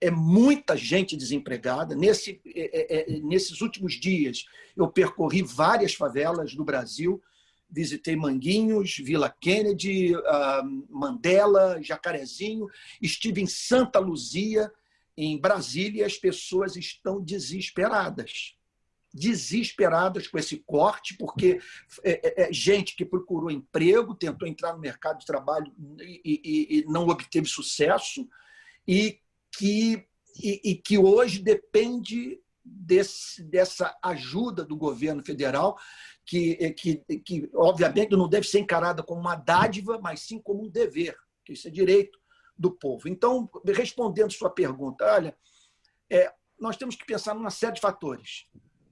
é 0.00 0.10
muita 0.10 0.76
gente 0.76 1.16
desempregada. 1.16 1.94
Nesse, 1.94 2.40
é, 2.46 2.96
é, 2.96 3.16
é, 3.16 3.20
nesses 3.20 3.60
últimos 3.60 3.94
dias, 3.94 4.44
eu 4.76 4.88
percorri 4.88 5.42
várias 5.42 5.94
favelas 5.94 6.54
do 6.54 6.64
Brasil, 6.64 7.22
visitei 7.70 8.14
Manguinhos, 8.14 8.96
Vila 8.98 9.34
Kennedy, 9.40 10.12
Mandela, 10.88 11.82
Jacarezinho, 11.82 12.68
estive 13.02 13.40
em 13.40 13.46
Santa 13.46 13.98
Luzia, 13.98 14.70
em 15.16 15.38
Brasília, 15.38 16.06
as 16.06 16.16
pessoas 16.16 16.76
estão 16.76 17.20
desesperadas. 17.20 18.54
Desesperadas 19.14 20.26
com 20.26 20.36
esse 20.36 20.56
corte, 20.58 21.16
porque 21.16 21.60
é, 22.02 22.42
é, 22.42 22.48
é 22.48 22.52
gente 22.52 22.96
que 22.96 23.04
procurou 23.04 23.48
emprego, 23.50 24.14
tentou 24.14 24.48
entrar 24.48 24.72
no 24.72 24.80
mercado 24.80 25.20
de 25.20 25.26
trabalho 25.26 25.72
e, 26.00 26.20
e, 26.24 26.78
e 26.78 26.84
não 26.86 27.06
obteve 27.06 27.46
sucesso, 27.46 28.28
e 28.86 29.20
que, 29.56 30.04
e, 30.42 30.74
que 30.74 30.98
hoje 30.98 31.40
depende 31.40 32.40
desse, 32.64 33.42
dessa 33.44 33.96
ajuda 34.02 34.64
do 34.64 34.76
governo 34.76 35.24
federal, 35.24 35.78
que, 36.26 36.72
que, 36.72 36.96
que 37.24 37.50
obviamente 37.54 38.16
não 38.16 38.28
deve 38.28 38.48
ser 38.48 38.58
encarada 38.58 39.02
como 39.02 39.20
uma 39.20 39.36
dádiva, 39.36 39.98
mas 40.02 40.20
sim 40.20 40.40
como 40.40 40.64
um 40.64 40.70
dever, 40.70 41.16
que 41.44 41.52
isso 41.52 41.68
é 41.68 41.70
direito 41.70 42.18
do 42.56 42.70
povo. 42.70 43.08
Então, 43.08 43.48
respondendo 43.66 44.32
sua 44.32 44.50
pergunta, 44.50 45.04
olha, 45.04 45.36
é, 46.10 46.32
nós 46.58 46.76
temos 46.76 46.96
que 46.96 47.04
pensar 47.04 47.34
numa 47.34 47.50
série 47.50 47.74
de 47.74 47.80
fatores. 47.80 48.46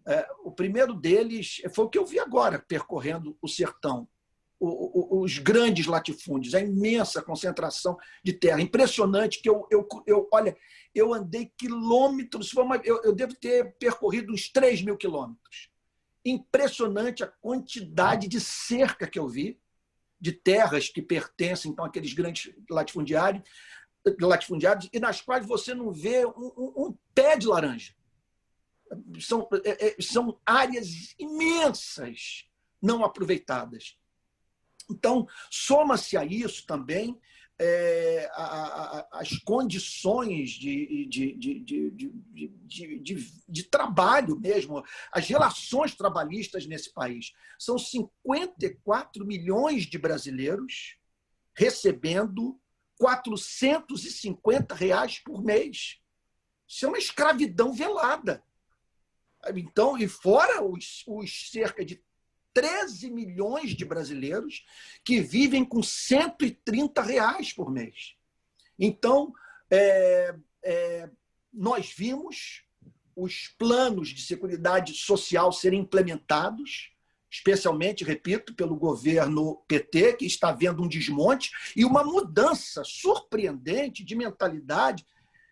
É, 0.07 0.27
o 0.45 0.51
primeiro 0.51 0.95
deles 0.95 1.63
foi 1.75 1.85
o 1.85 1.89
que 1.89 1.99
eu 1.99 2.07
vi 2.07 2.19
agora, 2.19 2.59
percorrendo 2.59 3.37
o 3.41 3.49
sertão 3.49 4.09
os 4.65 5.39
grandes 5.39 5.87
latifúndios, 5.87 6.55
a 6.55 6.61
imensa 6.61 7.21
concentração 7.21 7.99
de 8.23 8.33
terra. 8.33 8.61
Impressionante 8.61 9.43
que 9.43 9.49
eu, 9.49 9.67
eu, 9.71 9.87
eu 10.07 10.29
olha, 10.33 10.57
eu 10.95 11.13
andei 11.13 11.51
quilômetros, 11.59 12.53
eu, 12.85 13.03
eu 13.03 13.13
devo 13.13 13.35
ter 13.35 13.75
percorrido 13.77 14.33
uns 14.33 14.49
3 14.51 14.83
mil 14.83 14.97
quilômetros. 14.97 15.69
Impressionante 16.25 17.25
a 17.25 17.27
quantidade 17.27 18.29
de 18.29 18.41
cerca 18.41 19.09
que 19.09 19.19
eu 19.19 19.29
vi, 19.29 19.59
de 20.21 20.31
terras 20.31 20.89
que 20.89 21.03
pertencem 21.03 21.73
então 21.73 21.85
àqueles 21.85 22.13
grandes 22.13 22.55
latifundiários, 22.71 23.43
latifundiários 24.21 24.89
e 24.93 25.01
nas 25.01 25.21
quais 25.21 25.45
você 25.45 25.75
não 25.75 25.93
vê 25.93 26.25
um, 26.25 26.53
um, 26.57 26.73
um 26.87 26.99
pé 27.13 27.37
de 27.37 27.49
laranja. 27.49 27.93
São, 29.21 29.49
é, 29.65 29.89
é, 29.89 29.97
são 30.01 30.41
áreas 30.45 31.15
imensas 31.19 32.47
não 32.81 33.05
aproveitadas. 33.05 33.97
Então, 34.91 35.27
soma-se 35.51 36.17
a 36.17 36.25
isso 36.25 36.67
também 36.67 37.19
é, 37.59 38.29
a, 38.35 38.43
a, 38.43 39.09
as 39.21 39.39
condições 39.39 40.51
de, 40.51 41.07
de, 41.07 41.35
de, 41.35 43.15
de, 43.49 43.63
trabalho 43.65 44.39
mesmo, 44.39 44.83
as 45.13 45.29
relações 45.29 45.95
trabalhistas 45.95 46.67
nesse 46.67 46.93
país. 46.93 47.33
São 47.59 47.79
54 47.79 49.25
milhões 49.25 49.87
de 49.87 49.97
brasileiros 49.97 50.97
recebendo 51.55 52.59
450 52.99 54.75
reais 54.75 55.19
por 55.21 55.43
mês. 55.45 55.99
Isso 56.67 56.87
é 56.87 56.89
uma 56.89 56.99
escravidão 56.99 57.73
velada. 57.73 58.43
Então, 59.55 59.99
e 59.99 60.07
fora 60.07 60.63
os, 60.63 61.03
os 61.07 61.51
cerca 61.51 61.85
de 61.85 62.03
13 62.55 63.11
milhões 63.11 63.71
de 63.71 63.85
brasileiros 63.85 64.65
que 65.05 65.21
vivem 65.21 65.65
com 65.65 65.83
130 65.83 67.03
reais 67.03 67.53
por 67.53 67.71
mês. 67.71 68.15
Então, 68.79 69.33
é, 69.71 70.35
é, 70.63 71.11
nós 71.53 71.93
vimos 71.97 72.63
os 73.15 73.49
planos 73.59 74.09
de 74.09 74.23
seguridade 74.23 74.95
social 74.95 75.53
serem 75.53 75.81
implementados, 75.81 76.93
especialmente, 77.31 78.05
repito, 78.05 78.55
pelo 78.55 78.77
governo 78.77 79.63
PT, 79.67 80.15
que 80.15 80.27
está 80.27 80.53
vendo 80.53 80.83
um 80.83 80.89
desmonte 80.89 81.51
e 81.75 81.85
uma 81.85 82.05
mudança 82.05 82.83
surpreendente 82.85 84.05
de 84.05 84.15
mentalidade 84.15 85.07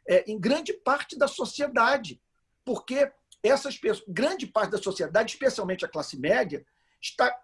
é, 0.06 0.30
em 0.30 0.38
grande 0.38 0.72
parte 0.72 1.16
da 1.16 1.28
sociedade, 1.28 2.20
porque 2.64 3.10
essas 3.42 3.76
pessoas, 3.76 4.04
grande 4.08 4.46
parte 4.46 4.72
da 4.72 4.78
sociedade, 4.78 5.32
especialmente 5.32 5.84
a 5.84 5.88
classe 5.88 6.18
média, 6.18 6.64
está 7.00 7.34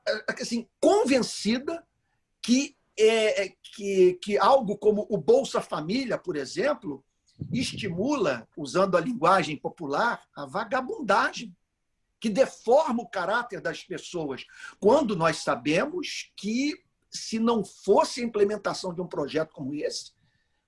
assim, 0.40 0.68
convencida 0.80 1.86
que, 2.42 2.76
é, 2.98 3.52
que, 3.74 4.14
que 4.22 4.38
algo 4.38 4.76
como 4.76 5.06
o 5.08 5.16
Bolsa 5.16 5.60
Família, 5.60 6.18
por 6.18 6.36
exemplo, 6.36 7.04
estimula, 7.52 8.48
usando 8.56 8.96
a 8.96 9.00
linguagem 9.00 9.56
popular, 9.56 10.22
a 10.34 10.46
vagabundagem, 10.46 11.54
que 12.20 12.30
deforma 12.30 13.02
o 13.02 13.08
caráter 13.08 13.60
das 13.60 13.82
pessoas, 13.82 14.44
quando 14.80 15.14
nós 15.14 15.38
sabemos 15.38 16.32
que, 16.36 16.74
se 17.10 17.38
não 17.38 17.64
fosse 17.64 18.20
a 18.20 18.24
implementação 18.24 18.92
de 18.92 19.00
um 19.00 19.06
projeto 19.06 19.52
como 19.52 19.74
esse, 19.74 20.12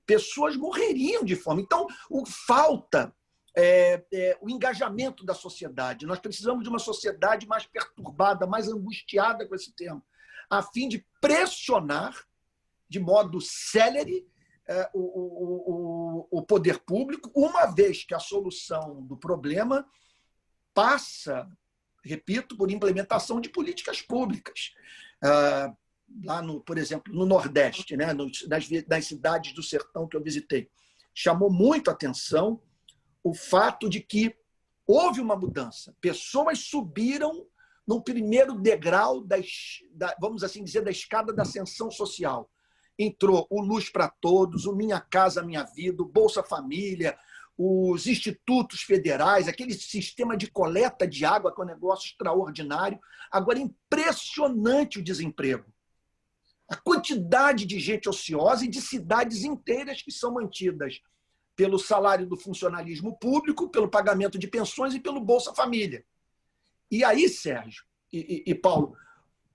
pessoas 0.07 0.57
morreriam 0.57 1.23
de 1.25 1.37
fome. 1.37 1.63
Então, 1.63 1.87
falta 2.47 3.15
é, 3.57 4.05
é, 4.13 4.39
o 4.41 4.49
engajamento 4.49 5.25
da 5.25 5.35
sociedade. 5.35 6.07
Nós 6.07 6.19
precisamos 6.19 6.63
de 6.63 6.69
uma 6.69 6.79
sociedade 6.79 7.47
mais 7.47 7.67
perturbada, 7.67 8.47
mais 8.47 8.69
angustiada 8.69 9.47
com 9.47 9.55
esse 9.55 9.73
tema, 9.73 10.03
a 10.49 10.63
fim 10.63 10.89
de 10.89 11.05
pressionar 11.21 12.15
de 12.89 12.99
modo 12.99 13.41
célere 13.41 14.27
é, 14.67 14.91
o, 14.95 15.01
o, 15.01 16.29
o, 16.31 16.43
poder 16.43 16.79
público, 16.81 17.31
uma 17.35 17.67
vez 17.67 18.05
que 18.05 18.15
a 18.15 18.19
solução 18.19 19.03
do 19.03 19.17
problema 19.17 19.87
passa, 20.75 21.49
repito, 22.05 22.57
por 22.57 22.71
implementação 22.71 23.41
de 23.41 23.49
políticas 23.49 24.01
públicas. 24.01 24.75
É, 25.23 25.73
lá, 26.25 26.41
no, 26.41 26.61
por 26.61 26.79
exemplo, 26.79 27.13
no 27.13 27.27
Nordeste, 27.27 27.97
né, 27.97 28.13
nas, 28.13 28.69
nas 28.87 29.07
cidades 29.07 29.53
do 29.55 29.63
sertão 29.63 30.07
que 30.07 30.17
eu 30.17 30.23
visitei, 30.23 30.71
chamou 31.15 31.51
muito 31.51 31.91
atenção 31.91 32.63
o 33.23 33.35
fato 33.35 33.89
de 33.89 34.01
que 34.01 34.35
houve 34.87 35.21
uma 35.21 35.37
mudança. 35.37 35.95
Pessoas 36.01 36.61
subiram 36.61 37.47
no 37.87 38.03
primeiro 38.03 38.55
degrau 38.55 39.21
das, 39.21 39.81
da, 39.93 40.15
vamos 40.21 40.45
assim 40.45 40.63
dizer, 40.63 40.83
da 40.83 40.91
escada 40.91 41.33
da 41.33 41.43
ascensão 41.43 41.91
social. 41.91 42.51
Entrou 42.99 43.47
o 43.51 43.61
Luz 43.61 43.89
para 43.89 44.09
Todos, 44.09 44.67
o 44.67 44.75
Minha 44.75 45.01
Casa 45.01 45.43
Minha 45.43 45.65
Vida, 45.65 46.03
o 46.03 46.09
Bolsa 46.09 46.43
Família, 46.43 47.19
os 47.57 48.07
institutos 48.07 48.83
federais, 48.83 49.49
aquele 49.49 49.75
sistema 49.75 50.37
de 50.37 50.51
coleta 50.51 51.09
de 51.09 51.25
água, 51.25 51.53
que 51.53 51.61
é 51.61 51.65
um 51.65 51.67
negócio 51.67 52.07
extraordinário. 52.07 53.01
Agora, 53.33 53.59
impressionante 53.59 54.99
o 54.99 55.03
desemprego. 55.03 55.65
A 56.69 56.77
quantidade 56.77 57.65
de 57.65 57.81
gente 57.81 58.09
ociosa 58.09 58.65
e 58.65 58.69
de 58.69 58.81
cidades 58.81 59.43
inteiras 59.43 60.03
que 60.03 60.13
são 60.13 60.35
mantidas 60.35 61.01
pelo 61.59 61.77
salário 61.77 62.25
do 62.25 62.37
funcionalismo 62.37 63.19
público, 63.19 63.69
pelo 63.69 63.91
pagamento 63.91 64.39
de 64.39 64.47
pensões 64.47 64.95
e 64.95 65.01
pelo 65.01 65.21
Bolsa 65.21 65.53
Família. 65.53 66.07
E 66.89 67.03
aí, 67.03 67.29
Sérgio 67.29 67.85
e, 68.13 68.45
e, 68.47 68.53
e 68.53 68.55
Paulo, 68.55 68.97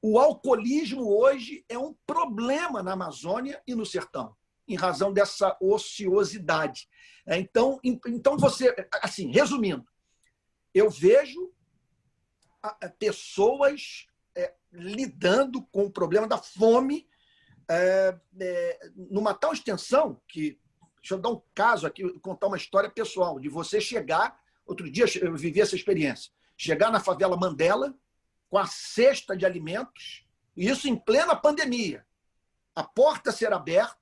o 0.02 0.20
alcoolismo 0.20 1.08
hoje 1.18 1.64
é 1.70 1.78
um 1.78 1.96
problema 2.06 2.84
na 2.84 2.92
Amazônia 2.92 3.64
e 3.66 3.74
no 3.74 3.86
sertão, 3.86 4.36
em 4.68 4.76
razão 4.76 5.14
dessa 5.14 5.58
ociosidade. 5.62 6.90
É, 7.26 7.38
então, 7.38 7.80
então 7.82 8.38
você, 8.38 8.76
assim, 9.02 9.32
resumindo, 9.32 9.88
eu 10.74 10.90
vejo 10.90 11.54
pessoas 13.00 14.08
é, 14.36 14.54
lidando 14.74 15.64
com 15.68 15.86
o 15.86 15.92
problema 15.92 16.28
da 16.28 16.38
fome 16.38 17.08
é, 17.70 18.20
é, 18.42 18.92
numa 18.94 19.34
tal 19.34 19.54
extensão 19.54 20.22
que, 20.28 20.60
deixa 21.04 21.16
eu 21.16 21.20
dar 21.20 21.30
um 21.30 21.42
caso 21.54 21.86
aqui, 21.86 22.18
contar 22.20 22.48
uma 22.48 22.56
história 22.56 22.90
pessoal, 22.90 23.38
de 23.38 23.50
você 23.50 23.82
chegar, 23.82 24.40
outro 24.66 24.90
dia 24.90 25.04
eu 25.22 25.36
vivi 25.36 25.60
essa 25.60 25.76
experiência, 25.76 26.32
chegar 26.56 26.90
na 26.90 27.02
favela 27.02 27.36
Mandela 27.36 27.94
com 28.50 28.58
a 28.58 28.66
cesta 28.66 29.36
de 29.36 29.46
alimentos, 29.46 30.26
e 30.56 30.70
isso 30.70 30.88
em 30.88 30.96
plena 30.96 31.36
pandemia, 31.36 32.06
a 32.74 32.84
porta 32.84 33.34
ser 33.34 33.52
aberta, 33.52 33.98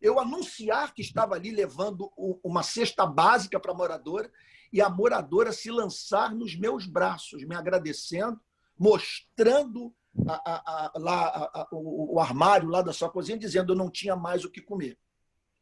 eu 0.00 0.18
anunciar 0.18 0.94
que 0.94 1.02
estava 1.02 1.34
ali 1.34 1.50
levando 1.50 2.10
uma 2.42 2.62
cesta 2.62 3.04
básica 3.04 3.60
para 3.60 3.72
a 3.72 3.74
moradora 3.74 4.32
e 4.72 4.80
a 4.80 4.88
moradora 4.88 5.52
se 5.52 5.70
lançar 5.70 6.34
nos 6.34 6.56
meus 6.56 6.86
braços, 6.86 7.44
me 7.44 7.54
agradecendo, 7.54 8.40
mostrando 8.78 9.92
a, 10.26 10.34
a, 10.34 10.86
a, 10.86 10.92
lá 10.96 11.68
o, 11.72 12.14
o 12.14 12.20
armário 12.20 12.68
lá 12.68 12.80
da 12.80 12.92
sua 12.92 13.10
cozinha, 13.10 13.36
dizendo 13.36 13.72
eu 13.72 13.76
não 13.76 13.90
tinha 13.90 14.16
mais 14.16 14.44
o 14.44 14.50
que 14.50 14.62
comer. 14.62 14.96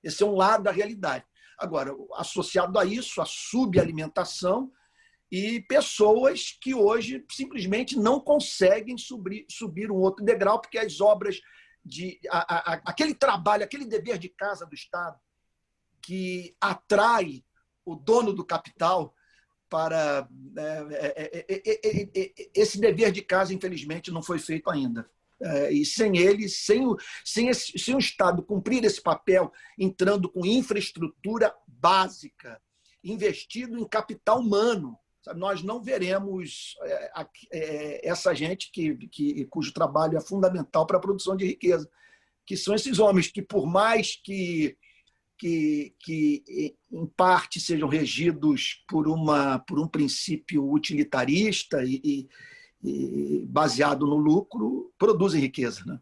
Esse 0.07 0.23
é 0.23 0.27
um 0.27 0.37
lado 0.37 0.65
da 0.65 0.71
realidade. 0.71 1.25
Agora, 1.59 1.95
associado 2.15 2.79
a 2.79 2.85
isso, 2.85 3.21
a 3.21 3.27
subalimentação 3.27 4.71
e 5.31 5.61
pessoas 5.63 6.57
que 6.61 6.75
hoje 6.75 7.25
simplesmente 7.31 7.99
não 7.99 8.21
conseguem 8.21 8.97
subir, 8.97 9.45
subir 9.51 9.91
um 9.91 9.97
outro 9.97 10.25
degrau, 10.25 10.61
porque 10.61 10.79
as 10.79 11.01
obras 11.01 11.41
de. 11.85 12.21
A, 12.31 12.73
a, 12.73 12.83
aquele 12.87 13.15
trabalho, 13.15 13.65
aquele 13.65 13.85
dever 13.85 14.19
de 14.19 14.29
casa 14.29 14.65
do 14.65 14.75
Estado 14.75 15.19
que 16.01 16.55
atrai 16.61 17.45
o 17.85 17.97
dono 17.97 18.33
do 18.33 18.45
capital 18.45 19.13
para 19.69 20.29
é, 20.57 21.81
é, 21.83 22.11
é, 22.15 22.51
esse 22.55 22.81
dever 22.81 23.11
de 23.11 23.23
casa, 23.23 23.53
infelizmente, 23.53 24.13
não 24.13 24.23
foi 24.23 24.39
feito 24.39 24.71
ainda. 24.71 25.11
E 25.71 25.85
sem 25.85 26.17
ele, 26.17 26.49
sem 26.49 26.87
o, 26.87 26.97
sem, 27.25 27.49
esse, 27.49 27.79
sem 27.79 27.95
o 27.95 27.99
Estado 27.99 28.43
cumprir 28.43 28.85
esse 28.85 29.03
papel, 29.03 29.53
entrando 29.79 30.31
com 30.31 30.47
infraestrutura 30.47 31.55
básica, 31.67 32.61
investido 33.05 33.79
em 33.79 33.87
capital 33.87 34.41
humano, 34.41 34.99
nós 35.35 35.63
não 35.63 35.83
veremos 35.83 36.75
essa 38.03 38.33
gente 38.35 38.71
que, 38.73 38.97
que, 39.09 39.45
cujo 39.47 39.73
trabalho 39.73 40.17
é 40.17 40.21
fundamental 40.21 40.87
para 40.87 40.99
a 40.99 41.01
produção 41.01 41.37
de 41.37 41.47
riqueza, 41.47 41.89
que 42.47 42.57
são 42.57 42.75
esses 42.75 42.99
homens 42.99 43.27
que, 43.27 43.43
por 43.43 43.67
mais 43.67 44.17
que 44.17 44.77
que, 45.39 45.95
que 46.01 46.75
em 46.91 47.07
parte 47.07 47.61
sejam 47.61 47.89
regidos 47.89 48.83
por, 48.89 49.07
uma, 49.07 49.59
por 49.59 49.79
um 49.79 49.87
princípio 49.87 50.71
utilitarista 50.71 51.85
e, 51.85 52.27
e, 52.87 53.47
baseado 53.47 54.07
no 54.07 54.17
lucro, 54.17 54.93
produzem 54.99 55.41
riqueza. 55.41 55.83
Né? 55.85 55.99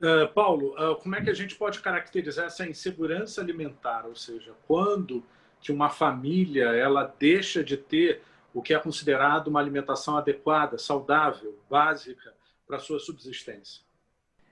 Uh, 0.00 0.32
Paulo, 0.32 0.74
uh, 0.74 0.96
como 0.96 1.14
é 1.14 1.20
que 1.20 1.30
a 1.30 1.34
gente 1.34 1.54
pode 1.54 1.80
caracterizar 1.80 2.46
essa 2.46 2.66
insegurança 2.66 3.40
alimentar? 3.40 4.06
Ou 4.06 4.16
seja, 4.16 4.52
quando 4.66 5.22
que 5.60 5.70
uma 5.70 5.90
família 5.90 6.64
ela 6.70 7.14
deixa 7.18 7.62
de 7.62 7.76
ter 7.76 8.22
o 8.54 8.62
que 8.62 8.72
é 8.72 8.78
considerado 8.78 9.48
uma 9.48 9.60
alimentação 9.60 10.16
adequada, 10.16 10.78
saudável, 10.78 11.58
básica 11.68 12.32
para 12.66 12.78
a 12.78 12.80
sua 12.80 12.98
subsistência? 12.98 13.82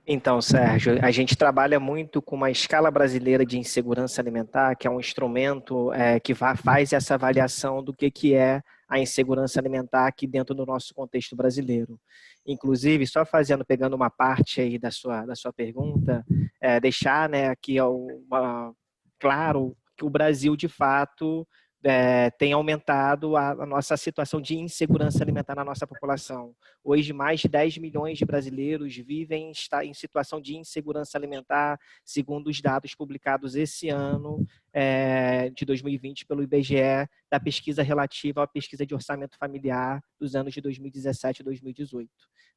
Então, 0.06 0.40
Sérgio, 0.40 0.98
a 1.02 1.10
gente 1.10 1.36
trabalha 1.36 1.78
muito 1.78 2.22
com 2.22 2.36
uma 2.36 2.50
escala 2.50 2.90
brasileira 2.90 3.44
de 3.44 3.58
insegurança 3.58 4.20
alimentar, 4.20 4.74
que 4.74 4.86
é 4.86 4.90
um 4.90 5.00
instrumento 5.00 5.92
é, 5.92 6.18
que 6.18 6.34
faz 6.34 6.94
essa 6.94 7.14
avaliação 7.14 7.82
do 7.82 7.92
que, 7.92 8.10
que 8.10 8.34
é 8.34 8.62
a 8.88 8.98
insegurança 8.98 9.60
alimentar 9.60 10.06
aqui 10.06 10.26
dentro 10.26 10.54
do 10.54 10.64
nosso 10.64 10.94
contexto 10.94 11.36
brasileiro. 11.36 12.00
Inclusive, 12.46 13.06
só 13.06 13.24
fazendo, 13.26 13.64
pegando 13.64 13.94
uma 13.94 14.08
parte 14.08 14.60
aí 14.60 14.78
da 14.78 14.90
sua, 14.90 15.26
da 15.26 15.34
sua 15.34 15.52
pergunta, 15.52 16.24
é, 16.60 16.80
deixar 16.80 17.28
né, 17.28 17.48
aqui 17.48 17.78
uma, 17.80 18.72
claro 19.18 19.76
que 19.96 20.04
o 20.04 20.10
Brasil, 20.10 20.56
de 20.56 20.68
fato, 20.68 21.46
é, 21.84 22.30
tem 22.30 22.52
aumentado 22.52 23.36
a, 23.36 23.50
a, 23.50 23.66
nossa 23.66 23.96
situação 23.96 24.40
de 24.40 24.56
insegurança 24.56 25.22
alimentar 25.22 25.54
na 25.54 25.64
nossa 25.64 25.86
população. 25.86 26.54
Hoje, 26.82 27.12
mais 27.12 27.40
de 27.40 27.48
10 27.48 27.78
milhões 27.78 28.18
de 28.18 28.24
brasileiros 28.24 28.96
vivem 28.96 29.50
está, 29.50 29.84
em 29.84 29.94
situação 29.94 30.40
de 30.40 30.56
insegurança 30.56 31.16
alimentar, 31.16 31.78
segundo 32.04 32.48
os 32.48 32.60
dados 32.60 32.94
publicados 32.94 33.54
esse 33.54 33.88
ano, 33.88 34.44
é, 34.80 35.50
de 35.50 35.64
2020, 35.64 36.24
pelo 36.24 36.40
IBGE, 36.40 37.08
da 37.28 37.40
pesquisa 37.40 37.82
relativa 37.82 38.44
à 38.44 38.46
pesquisa 38.46 38.86
de 38.86 38.94
orçamento 38.94 39.36
familiar 39.36 40.00
dos 40.20 40.36
anos 40.36 40.54
de 40.54 40.60
2017 40.60 41.40
e 41.40 41.44
2018. 41.44 42.08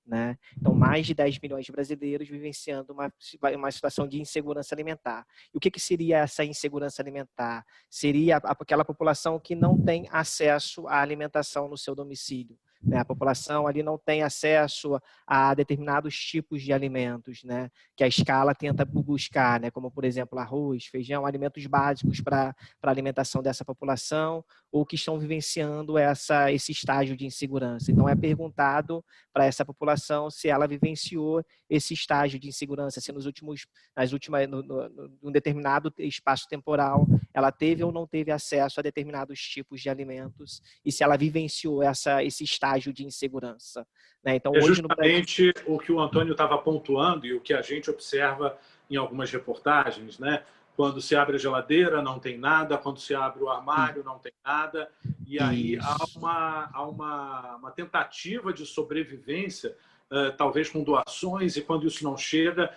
Né? 0.06 0.38
Então, 0.56 0.76
mais 0.76 1.08
de 1.08 1.16
10 1.16 1.40
milhões 1.40 1.66
de 1.66 1.72
brasileiros 1.72 2.30
vivenciando 2.30 2.94
uma, 2.94 3.12
uma 3.56 3.72
situação 3.72 4.08
de 4.08 4.22
insegurança 4.22 4.76
alimentar. 4.76 5.26
E 5.52 5.58
o 5.58 5.60
que, 5.60 5.72
que 5.72 5.80
seria 5.80 6.20
essa 6.20 6.46
insegurança 6.46 7.02
alimentar? 7.02 7.66
Seria 7.90 8.38
aquela 8.38 8.86
população 8.86 9.40
que 9.40 9.56
não 9.56 9.76
tem 9.84 10.08
acesso 10.12 10.88
à 10.88 11.02
alimentação 11.02 11.68
no 11.68 11.78
seu 11.78 11.96
domicílio. 11.96 12.56
Né? 12.84 12.98
A 12.98 13.06
população 13.06 13.68
ali 13.68 13.84
não 13.84 13.98
tem 13.98 14.24
acesso 14.24 15.00
a 15.26 15.54
determinados 15.54 16.16
tipos 16.16 16.62
de 16.62 16.74
alimentos, 16.74 17.44
né? 17.44 17.70
que 17.96 18.04
a 18.04 18.08
escala 18.08 18.56
tenta 18.56 18.84
buscar, 18.86 19.60
né? 19.60 19.70
como, 19.70 19.92
por 19.92 20.04
exemplo, 20.04 20.40
arroz, 20.40 20.86
feijão, 20.86 21.26
alimentos 21.26 21.66
básicos 21.66 22.22
para 22.22 22.56
a 22.82 22.90
alimentação 22.90 23.42
dessa 23.42 23.64
população, 23.64 24.44
ou 24.72 24.86
que 24.86 24.96
estão 24.96 25.20
vivenciando 25.20 25.98
essa, 25.98 26.52
esse 26.52 26.72
estágio 26.72 27.16
de 27.16 27.26
insegurança. 27.26 27.92
Então, 27.92 28.08
é 28.08 28.16
perguntado 28.16 29.04
para 29.34 29.46
essa 29.46 29.66
população 29.66 30.30
se 30.30 30.48
ela 30.48 30.68
vivenciou 30.68 31.44
esse 31.70 31.94
estágio 31.94 32.40
de 32.40 32.48
insegurança, 32.48 33.02
se 33.02 33.12
nos 33.12 33.26
últimos, 33.26 33.68
nas 33.96 34.14
últimas, 34.14 34.48
no, 34.48 35.32
determinado 35.32 35.94
espaço 35.98 36.48
temporal, 36.50 37.08
ela 37.34 37.52
teve 37.52 37.84
ou 37.84 37.92
não 37.92 38.08
teve 38.08 38.32
acesso 38.32 38.80
a 38.80 38.84
determinados 38.84 39.40
tipos 39.40 39.82
de 39.82 39.90
alimentos, 39.90 40.62
e 40.84 40.92
se 40.92 41.04
ela 41.04 41.18
vivenciou 41.18 41.84
essa, 41.84 42.24
esse 42.24 42.44
estágio 42.44 42.71
de 42.80 43.06
insegurança. 43.06 43.86
Né? 44.24 44.36
Então, 44.36 44.56
é 44.56 44.62
justamente 44.62 45.52
Brasil... 45.52 45.74
o 45.74 45.80
que 45.80 45.92
o 45.92 46.00
Antônio 46.00 46.32
estava 46.32 46.58
pontuando 46.58 47.26
e 47.26 47.34
o 47.34 47.42
que 47.42 47.54
a 47.54 47.62
gente 47.62 47.90
observa 47.90 48.58
em 48.90 48.96
algumas 48.96 49.32
reportagens, 49.32 50.20
né? 50.20 50.44
Quando 50.76 51.02
se 51.02 51.16
abre 51.16 51.36
a 51.36 51.40
geladeira, 51.40 52.02
não 52.02 52.20
tem 52.20 52.38
nada. 52.38 52.78
Quando 52.78 53.00
se 53.00 53.14
abre 53.14 53.44
o 53.44 53.50
armário, 53.50 54.04
não 54.04 54.18
tem 54.18 54.32
nada. 54.44 54.90
E 55.28 55.40
aí 55.40 55.78
há, 55.78 55.98
uma, 56.16 56.70
há 56.74 56.88
uma, 56.88 57.56
uma 57.58 57.72
tentativa 57.72 58.54
de 58.54 58.66
sobrevivência, 58.66 59.76
uh, 60.10 60.36
talvez 60.38 60.70
com 60.70 60.84
doações, 60.84 61.56
e 61.56 61.62
quando 61.62 61.88
isso 61.88 62.04
não 62.04 62.18
chega, 62.18 62.76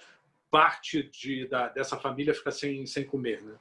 parte 0.50 1.02
de, 1.04 1.46
da, 1.48 1.68
dessa 1.68 1.96
família 1.96 2.34
fica 2.34 2.50
sem, 2.50 2.84
sem 2.86 3.04
comer. 3.04 3.42
Né? 3.42 3.54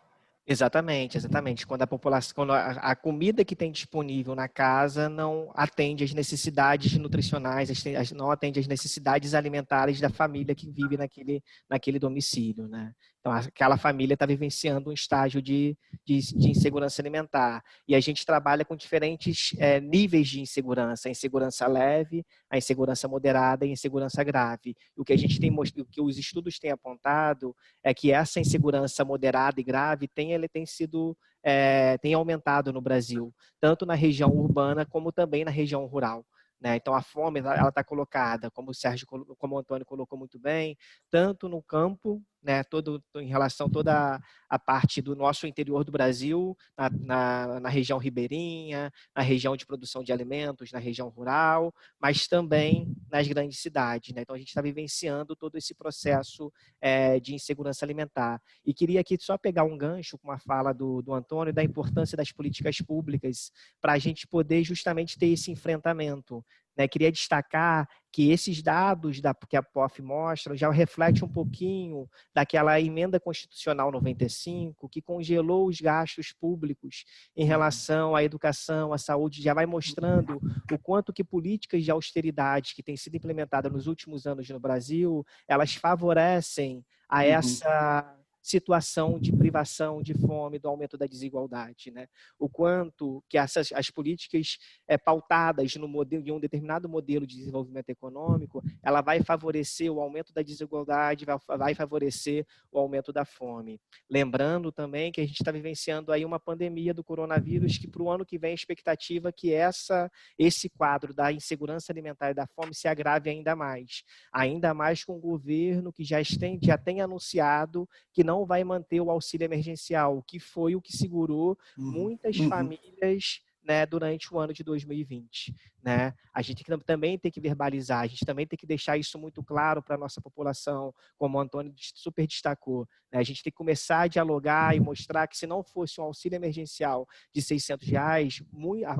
Exatamente, 0.45 1.17
exatamente. 1.17 1.65
Quando 1.65 1.83
a 1.83 1.87
população, 1.87 2.35
quando 2.35 2.51
a, 2.51 2.93
comida 2.97 3.45
que 3.45 3.55
tem 3.55 3.71
disponível 3.71 4.35
na 4.35 4.49
casa 4.49 5.07
não 5.07 5.49
atende 5.55 6.03
às 6.03 6.13
necessidades 6.13 6.97
nutricionais, 6.97 7.69
não 8.11 8.29
atende 8.29 8.59
às 8.59 8.67
necessidades 8.67 9.33
alimentares 9.33 10.01
da 10.01 10.09
família 10.09 10.53
que 10.53 10.69
vive 10.69 10.97
naquele, 10.97 11.41
naquele 11.69 11.97
domicílio, 11.97 12.67
né? 12.67 12.93
Então, 13.23 13.31
aquela 13.31 13.77
família 13.77 14.15
está 14.15 14.25
vivenciando 14.25 14.89
um 14.89 14.93
estágio 14.93 15.41
de, 15.41 15.77
de, 16.05 16.19
de, 16.19 16.49
insegurança 16.49 17.01
alimentar. 17.01 17.63
E 17.87 17.95
a 17.95 17.99
gente 18.01 18.25
trabalha 18.25 18.65
com 18.65 18.75
diferentes 18.75 19.55
é, 19.59 19.79
níveis 19.79 20.27
de 20.27 20.41
insegurança: 20.41 21.07
a 21.07 21.11
insegurança 21.11 21.65
leve, 21.65 22.25
a 22.49 22.57
insegurança 22.57 23.07
moderada 23.07 23.65
e 23.65 23.69
a 23.69 23.71
insegurança 23.71 24.21
grave. 24.25 24.75
O 24.97 25.05
que 25.05 25.13
a 25.13 25.17
gente 25.17 25.39
tem 25.39 25.49
o 25.57 25.85
que 25.85 26.01
os 26.01 26.17
estudos 26.17 26.59
têm 26.59 26.71
apontado 26.71 27.55
é 27.81 27.93
que 27.93 28.11
essa 28.11 28.41
insegurança 28.41 29.05
moderada 29.05 29.61
e 29.61 29.63
grave 29.63 30.05
tem, 30.09 30.33
ele 30.33 30.49
tem 30.49 30.65
sido 30.65 31.17
é, 31.41 31.97
tem 31.99 32.13
aumentado 32.13 32.73
no 32.73 32.81
Brasil, 32.81 33.33
tanto 33.61 33.85
na 33.85 33.93
região 33.93 34.31
urbana 34.31 34.85
como 34.85 35.13
também 35.13 35.45
na 35.45 35.51
região 35.51 35.85
rural. 35.85 36.25
Né? 36.59 36.75
Então, 36.75 36.93
a 36.93 37.01
fome 37.01 37.39
ela 37.39 37.69
está 37.69 37.83
colocada, 37.85 38.51
como 38.51 38.71
o 38.71 38.73
Sérgio, 38.73 39.07
como 39.07 39.55
o 39.55 39.59
Antônio 39.59 39.85
colocou 39.85 40.19
muito 40.19 40.37
bem, 40.37 40.77
tanto 41.09 41.47
no 41.47 41.63
campo 41.63 42.21
né, 42.43 42.63
todo, 42.63 43.01
em 43.15 43.27
relação 43.27 43.67
a 43.67 43.69
toda 43.69 44.21
a 44.49 44.59
parte 44.59 45.01
do 45.01 45.15
nosso 45.15 45.47
interior 45.47 45.83
do 45.83 45.91
Brasil, 45.91 46.55
na, 46.77 46.89
na, 46.89 47.59
na, 47.61 47.69
região 47.69 47.97
ribeirinha, 47.97 48.91
na 49.15 49.23
região 49.23 49.55
de 49.55 49.65
produção 49.65 50.03
de 50.03 50.11
alimentos, 50.11 50.71
na 50.71 50.77
região 50.77 51.09
rural, 51.09 51.73
mas 51.99 52.27
também 52.27 52.93
nas 53.09 53.27
grandes 53.27 53.59
cidades. 53.59 54.13
Né? 54.13 54.21
Então, 54.21 54.35
a 54.35 54.39
gente 54.39 54.49
está 54.49 54.61
vivenciando 54.61 55.35
todo 55.35 55.57
esse 55.57 55.73
processo 55.73 56.51
é, 56.79 57.19
de 57.19 57.33
insegurança 57.33 57.85
alimentar. 57.85 58.41
E 58.65 58.73
queria 58.73 59.01
aqui 59.01 59.17
só 59.19 59.37
pegar 59.37 59.63
um 59.63 59.77
gancho 59.77 60.17
com 60.17 60.29
a 60.29 60.37
fala 60.37 60.73
do, 60.73 61.01
do 61.01 61.13
Antônio 61.13 61.53
da 61.53 61.63
importância 61.63 62.17
das 62.17 62.31
políticas 62.31 62.77
públicas 62.77 63.51
para 63.81 63.93
a 63.93 63.97
gente 63.97 64.27
poder 64.27 64.63
justamente 64.63 65.17
ter 65.17 65.27
esse 65.27 65.49
enfrentamento. 65.49 66.45
Né? 66.75 66.87
Queria 66.87 67.11
destacar 67.11 67.87
que 68.11 68.29
esses 68.29 68.61
dados 68.61 69.19
da, 69.19 69.33
que 69.33 69.57
a 69.57 69.63
POF 69.63 70.01
mostra 70.01 70.55
já 70.55 70.69
refletem 70.71 71.23
um 71.23 71.27
pouquinho 71.27 72.07
daquela 72.33 72.79
emenda 72.79 73.19
constitucional 73.19 73.91
95, 73.91 74.87
que 74.87 75.01
congelou 75.01 75.67
os 75.67 75.81
gastos 75.81 76.31
públicos 76.31 77.05
em 77.35 77.41
uhum. 77.41 77.47
relação 77.47 78.15
à 78.15 78.23
educação, 78.23 78.93
à 78.93 78.97
saúde, 78.97 79.41
já 79.41 79.53
vai 79.53 79.65
mostrando 79.65 80.39
o 80.71 80.77
quanto 80.77 81.11
que 81.11 81.23
políticas 81.23 81.83
de 81.83 81.89
austeridade 81.89 82.75
que 82.75 82.83
têm 82.83 82.95
sido 82.95 83.15
implementadas 83.15 83.71
nos 83.71 83.87
últimos 83.87 84.27
anos 84.27 84.47
no 84.49 84.59
Brasil, 84.59 85.25
elas 85.47 85.73
favorecem 85.73 86.85
a 87.09 87.19
uhum. 87.19 87.23
essa 87.23 88.22
situação 88.43 89.17
de 89.17 89.31
privação, 89.31 90.03
de 90.03 90.13
fome, 90.13 90.59
do 90.59 90.67
aumento 90.67 90.97
da 90.97 91.07
desigualdade, 91.07 91.89
né? 91.89 92.07
O 92.37 92.49
quanto 92.49 93.23
que 93.29 93.37
essas 93.37 93.71
as 93.71 93.89
políticas 93.89 94.57
é, 94.85 94.97
pautadas 94.97 95.73
no 95.77 95.87
modelo 95.87 96.21
de 96.21 96.31
um 96.31 96.39
determinado 96.39 96.89
modelo 96.89 97.25
de 97.25 97.37
desenvolvimento 97.37 97.89
econômico, 97.89 98.61
ela 98.83 98.99
vai 98.99 99.23
favorecer 99.23 99.89
o 99.89 100.01
aumento 100.01 100.33
da 100.33 100.41
desigualdade, 100.41 101.23
vai, 101.23 101.37
vai 101.57 101.73
favorecer 101.73 102.45
o 102.69 102.77
aumento 102.77 103.13
da 103.13 103.23
fome. 103.23 103.79
Lembrando 104.09 104.73
também 104.73 105.09
que 105.09 105.21
a 105.21 105.25
gente 105.25 105.39
está 105.39 105.51
vivenciando 105.51 106.11
aí 106.11 106.25
uma 106.25 106.39
pandemia 106.39 106.93
do 106.93 107.03
coronavírus 107.03 107.77
que 107.77 107.87
para 107.87 108.03
o 108.03 108.09
ano 108.09 108.25
que 108.25 108.37
vem 108.37 108.51
a 108.51 108.55
expectativa 108.55 109.29
é 109.29 109.31
que 109.31 109.53
essa 109.53 110.11
esse 110.37 110.69
quadro 110.69 111.13
da 111.13 111.31
insegurança 111.31 111.93
alimentar 111.93 112.31
e 112.31 112.33
da 112.33 112.45
fome 112.45 112.75
se 112.75 112.89
agrave 112.89 113.29
ainda 113.29 113.55
mais, 113.55 114.03
ainda 114.33 114.73
mais 114.73 115.05
com 115.05 115.15
o 115.15 115.21
governo 115.21 115.93
que 115.93 116.03
já 116.03 116.17
tem 116.37 116.59
já 116.61 116.77
tem 116.77 116.99
anunciado 116.99 117.87
que 118.11 118.23
não 118.23 118.32
não 118.33 118.45
vai 118.45 118.63
manter 118.63 118.99
o 118.99 119.11
auxílio 119.11 119.45
emergencial, 119.45 120.23
que 120.23 120.39
foi 120.39 120.75
o 120.75 120.81
que 120.81 120.95
segurou 120.95 121.55
uhum. 121.77 121.91
muitas 121.91 122.35
uhum. 122.39 122.49
famílias 122.49 123.41
né, 123.63 123.85
durante 123.85 124.33
o 124.33 124.39
ano 124.39 124.51
de 124.51 124.63
2020. 124.63 125.55
Né? 125.81 126.13
A 126.33 126.41
gente 126.41 126.63
também 126.83 127.17
tem 127.17 127.31
que 127.31 127.39
verbalizar, 127.39 128.01
a 128.01 128.07
gente 128.07 128.25
também 128.25 128.47
tem 128.47 128.57
que 128.57 128.65
deixar 128.65 128.97
isso 128.97 129.19
muito 129.19 129.43
claro 129.43 129.83
para 129.83 129.95
a 129.95 129.97
nossa 129.97 130.19
população, 130.19 130.91
como 131.15 131.37
o 131.37 131.41
Antônio 131.41 131.71
super 131.77 132.25
destacou. 132.25 132.87
Né? 133.11 133.19
A 133.19 133.23
gente 133.23 133.43
tem 133.43 133.51
que 133.51 133.57
começar 133.57 134.01
a 134.01 134.07
dialogar 134.07 134.75
e 134.75 134.79
mostrar 134.79 135.27
que 135.27 135.37
se 135.37 135.45
não 135.45 135.63
fosse 135.63 136.01
um 136.01 136.03
auxílio 136.03 136.35
emergencial 136.35 137.07
de 137.33 137.41
600 137.41 137.87
reais, 137.87 138.43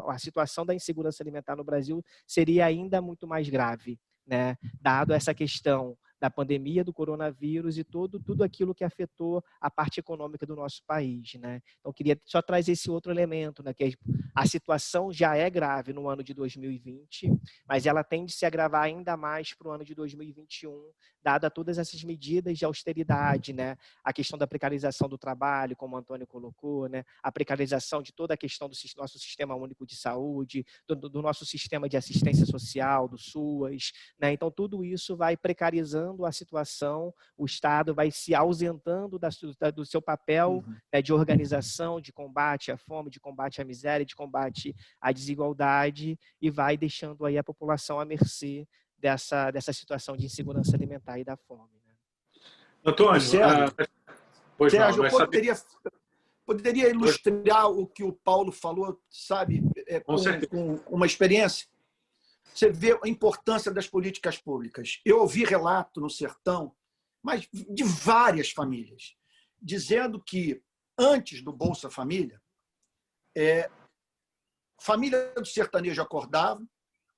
a 0.08 0.18
situação 0.20 0.64
da 0.64 0.76
insegurança 0.76 1.24
alimentar 1.24 1.56
no 1.56 1.64
Brasil 1.64 2.06
seria 2.28 2.68
ainda 2.68 3.02
muito 3.02 3.28
mais 3.28 3.50
grave. 3.50 4.00
Né? 4.26 4.56
Dado 4.80 5.12
essa 5.12 5.34
questão 5.34 5.98
da 6.24 6.30
pandemia 6.30 6.86
do 6.86 6.94
coronavírus 6.94 7.78
e 7.78 7.84
todo, 7.84 8.18
tudo 8.18 8.46
aquilo 8.46 8.74
que 8.74 8.86
afetou 8.86 9.44
a 9.60 9.70
parte 9.70 10.00
econômica 10.00 10.46
do 10.46 10.56
nosso 10.56 10.82
país. 10.88 11.34
Né? 11.34 11.62
Então, 11.82 11.92
queria 11.92 12.18
só 12.24 12.42
trazer 12.42 12.72
esse 12.72 12.90
outro 12.90 13.12
elemento, 13.12 13.62
né, 13.62 13.74
que 13.74 13.98
a 14.34 14.48
situação 14.48 15.12
já 15.12 15.36
é 15.36 15.50
grave 15.50 15.92
no 15.92 16.08
ano 16.08 16.24
de 16.24 16.34
2020, 16.34 17.30
mas 17.68 17.86
ela 17.86 18.06
tende 18.06 18.32
a 18.32 18.36
se 18.38 18.46
agravar 18.46 18.84
ainda 18.84 19.18
mais 19.18 19.54
para 19.54 19.68
o 19.68 19.72
ano 19.72 19.84
de 19.84 19.94
2021, 19.94 20.92
dada 21.22 21.50
todas 21.52 21.78
essas 21.78 22.02
medidas 22.06 22.58
de 22.58 22.64
austeridade, 22.64 23.52
né? 23.52 23.76
a 24.04 24.14
questão 24.14 24.40
da 24.40 24.48
precarização 24.48 25.10
do 25.10 25.18
trabalho, 25.18 25.76
como 25.76 25.96
o 25.96 26.00
Antônio 26.00 26.26
colocou, 26.26 26.88
né? 26.88 27.04
a 27.22 27.32
precarização 27.32 28.02
de 28.02 28.14
toda 28.14 28.34
a 28.34 28.38
questão 28.38 28.70
do 28.70 28.76
nosso 28.98 29.20
sistema 29.20 29.56
único 29.56 29.86
de 29.86 29.96
saúde, 29.96 30.66
do, 30.88 30.96
do 30.96 31.22
nosso 31.22 31.46
sistema 31.46 31.90
de 31.90 31.98
assistência 31.98 32.46
social, 32.46 33.08
do 33.08 33.18
SUAS. 33.18 33.92
Né? 34.20 34.34
Então, 34.34 34.50
tudo 34.50 34.84
isso 34.84 35.16
vai 35.16 35.36
precarizando 35.38 36.13
a 36.26 36.32
situação, 36.32 37.14
o 37.38 37.46
Estado 37.46 37.94
vai 37.94 38.12
se 38.12 38.36
ausentando 38.36 39.18
da, 39.18 39.30
do 39.74 39.86
seu 39.86 40.02
papel 40.02 40.64
uhum. 40.66 40.76
né, 40.92 41.02
de 41.02 41.14
organização, 41.14 42.00
de 42.00 42.12
combate 42.12 42.72
à 42.72 42.78
fome, 42.78 43.10
de 43.10 43.20
combate 43.20 43.62
à 43.62 43.66
miséria, 43.66 44.06
de 44.06 44.16
combate 44.16 44.76
à 45.02 45.12
desigualdade 45.12 46.18
e 46.42 46.50
vai 46.50 46.78
deixando 46.78 47.26
aí 47.26 47.38
a 47.38 47.44
população 47.44 48.00
à 48.00 48.06
mercê 48.06 48.68
dessa, 48.98 49.52
dessa 49.52 49.74
situação 49.74 50.16
de 50.16 50.26
insegurança 50.26 50.76
alimentar 50.76 51.20
e 51.20 51.24
da 51.24 51.36
fome. 51.36 51.82
Né? 51.86 51.94
Antônio, 52.86 53.20
Sérgio, 53.20 53.76
ah, 53.78 53.88
pois 54.58 54.72
Sérgio 54.72 55.04
não, 55.04 55.10
eu 55.10 55.18
poderia, 55.18 55.54
poderia 56.46 56.90
ilustrar 56.90 57.70
o 57.70 57.86
que 57.86 58.04
o 58.04 58.14
Paulo 58.14 58.52
falou, 58.52 59.02
sabe, 59.10 59.64
é, 59.88 60.00
com, 60.00 60.16
com, 60.50 60.78
com 60.78 60.96
uma 60.96 61.06
experiência? 61.06 61.68
Você 62.54 62.70
vê 62.70 62.98
a 63.04 63.08
importância 63.08 63.72
das 63.72 63.88
políticas 63.88 64.38
públicas. 64.38 65.00
Eu 65.06 65.20
ouvi 65.20 65.44
relato 65.44 66.00
no 66.00 66.10
sertão, 66.10 66.76
mas 67.22 67.48
de 67.52 67.84
várias 67.84 68.52
famílias, 68.52 69.16
dizendo 69.62 70.22
que 70.22 70.62
antes 70.98 71.42
do 71.42 71.52
Bolsa 71.52 71.90
Família, 71.90 72.42
é, 73.36 73.70
família 74.80 75.34
do 75.36 75.46
sertanejo 75.46 76.02
acordava 76.02 76.62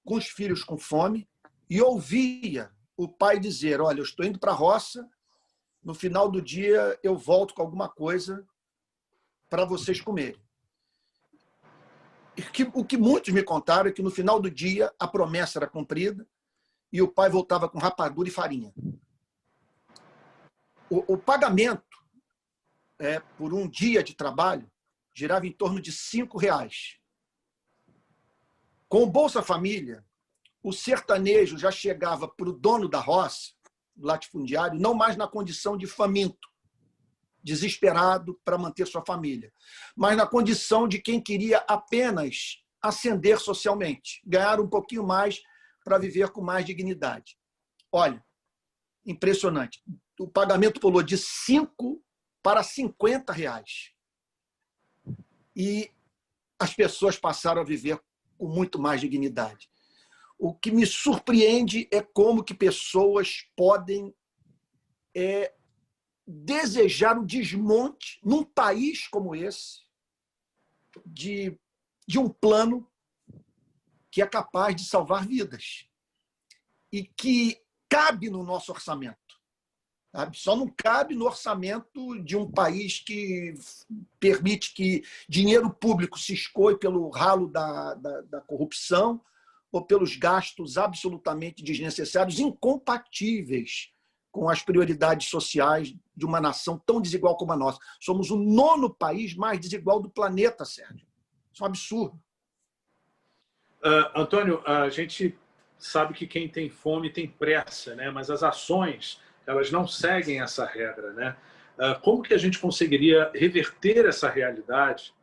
com 0.05 0.15
os 0.15 0.27
filhos 0.27 0.63
com 0.63 0.77
fome 0.77 1.27
e 1.69 1.81
ouvia 1.81 2.71
o 2.95 3.07
pai 3.07 3.39
dizer: 3.39 3.81
Olha, 3.81 3.99
eu 3.99 4.03
estou 4.03 4.25
indo 4.25 4.39
para 4.39 4.51
a 4.51 4.55
roça, 4.55 5.09
no 5.83 5.93
final 5.93 6.29
do 6.29 6.41
dia 6.41 6.97
eu 7.03 7.17
volto 7.17 7.53
com 7.53 7.61
alguma 7.61 7.89
coisa 7.89 8.47
para 9.49 9.65
vocês 9.65 9.99
comerem 9.99 10.44
que, 12.41 12.63
o 12.73 12.83
que 12.83 12.97
muitos 12.97 13.33
me 13.33 13.43
contaram 13.43 13.89
é 13.89 13.93
que 13.93 14.01
no 14.01 14.11
final 14.11 14.39
do 14.39 14.49
dia 14.51 14.93
a 14.99 15.07
promessa 15.07 15.59
era 15.59 15.67
cumprida 15.67 16.27
e 16.91 17.01
o 17.01 17.07
pai 17.07 17.29
voltava 17.29 17.69
com 17.69 17.79
rapadura 17.79 18.27
e 18.27 18.31
farinha. 18.31 18.73
O, 20.89 21.13
o 21.13 21.17
pagamento 21.17 21.83
é, 22.99 23.19
por 23.19 23.53
um 23.53 23.67
dia 23.67 24.03
de 24.03 24.13
trabalho 24.13 24.69
girava 25.13 25.47
em 25.47 25.51
torno 25.51 25.81
de 25.81 25.91
cinco 25.91 26.37
reais. 26.37 26.97
Com 28.87 29.03
o 29.03 29.09
Bolsa 29.09 29.41
Família, 29.41 30.05
o 30.61 30.71
sertanejo 30.71 31.57
já 31.57 31.71
chegava 31.71 32.27
para 32.27 32.49
o 32.49 32.53
dono 32.53 32.87
da 32.87 32.99
roça, 32.99 33.53
latifundiário, 33.97 34.79
não 34.79 34.93
mais 34.93 35.15
na 35.15 35.27
condição 35.27 35.77
de 35.77 35.87
faminto, 35.87 36.49
desesperado 37.45 38.41
para 38.43 38.57
manter 38.57 38.87
sua 38.87 39.05
família, 39.05 39.53
mas 39.95 40.17
na 40.17 40.25
condição 40.25 40.87
de 40.87 40.99
quem 40.99 41.21
queria 41.21 41.59
apenas 41.67 42.57
ascender 42.81 43.39
socialmente, 43.39 44.19
ganhar 44.25 44.59
um 44.59 44.67
pouquinho 44.67 45.05
mais 45.05 45.41
para 45.83 45.99
viver 45.99 46.29
com 46.31 46.41
mais 46.41 46.65
dignidade. 46.65 47.37
Olha, 47.91 48.23
impressionante. 49.05 49.83
O 50.19 50.27
pagamento 50.27 50.79
pulou 50.79 51.03
de 51.03 51.17
5 51.19 52.03
para 52.41 52.63
50 52.63 53.31
reais. 53.31 53.91
E 55.55 55.91
as 56.59 56.73
pessoas 56.73 57.17
passaram 57.17 57.61
a 57.61 57.65
viver 57.65 58.01
com 58.37 58.47
muito 58.47 58.79
mais 58.79 58.99
dignidade. 58.99 59.69
O 60.37 60.53
que 60.53 60.71
me 60.71 60.85
surpreende 60.85 61.87
é 61.91 62.01
como 62.01 62.43
que 62.43 62.53
pessoas 62.53 63.45
podem 63.55 64.13
é, 65.15 65.53
desejar 66.27 67.17
o 67.17 67.25
desmonte 67.25 68.19
num 68.23 68.43
país 68.43 69.07
como 69.07 69.35
esse 69.35 69.81
de, 71.05 71.57
de 72.07 72.17
um 72.17 72.29
plano 72.29 72.89
que 74.09 74.21
é 74.21 74.27
capaz 74.27 74.75
de 74.75 74.85
salvar 74.85 75.27
vidas 75.27 75.87
e 76.91 77.03
que 77.03 77.61
cabe 77.89 78.29
no 78.29 78.43
nosso 78.43 78.71
orçamento. 78.71 79.17
Sabe? 80.11 80.37
Só 80.37 80.55
não 80.55 80.67
cabe 80.69 81.13
no 81.13 81.25
orçamento 81.25 82.23
de 82.23 82.37
um 82.37 82.49
país 82.49 82.99
que 82.99 83.53
permite 84.17 84.73
que 84.73 85.03
dinheiro 85.27 85.69
público 85.69 86.17
se 86.17 86.33
escoe 86.33 86.79
pelo 86.79 87.09
ralo 87.09 87.49
da, 87.49 87.93
da, 87.95 88.21
da 88.21 88.41
corrupção 88.41 89.21
ou 89.69 89.85
pelos 89.85 90.15
gastos 90.15 90.77
absolutamente 90.77 91.61
desnecessários, 91.61 92.39
incompatíveis 92.39 93.93
com 94.35 94.49
as 94.49 94.61
prioridades 94.61 95.29
sociais 95.29 95.95
de 96.13 96.25
uma 96.25 96.41
nação 96.41 96.77
tão 96.77 96.99
desigual 96.99 97.37
como 97.37 97.53
a 97.53 97.55
nossa. 97.55 97.79
Somos 98.01 98.29
o 98.29 98.35
nono 98.35 98.93
país 98.93 99.33
mais 99.33 99.61
desigual 99.61 100.01
do 100.01 100.09
planeta, 100.09 100.65
Sérgio. 100.65 101.07
Isso 101.53 101.63
é 101.63 101.65
um 101.65 101.67
absurdo. 101.67 102.21
Uh, 103.81 104.19
Antônio, 104.19 104.61
a 104.67 104.89
gente 104.89 105.39
sabe 105.77 106.13
que 106.13 106.27
quem 106.27 106.49
tem 106.49 106.69
fome 106.69 107.09
tem 107.09 107.29
pressa, 107.29 107.95
né? 107.95 108.11
mas 108.11 108.29
as 108.29 108.43
ações 108.43 109.21
elas 109.47 109.71
não 109.71 109.87
seguem 109.87 110.41
essa 110.41 110.65
regra. 110.65 111.13
Né? 111.13 111.37
Uh, 111.79 111.97
como 112.01 112.21
que 112.21 112.33
a 112.33 112.37
gente 112.37 112.59
conseguiria 112.59 113.31
reverter 113.33 114.05
essa 114.05 114.29
realidade 114.29 115.15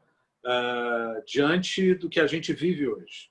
uh, 0.42 1.22
diante 1.26 1.94
do 1.96 2.08
que 2.08 2.18
a 2.18 2.26
gente 2.26 2.50
vive 2.54 2.88
hoje? 2.88 3.30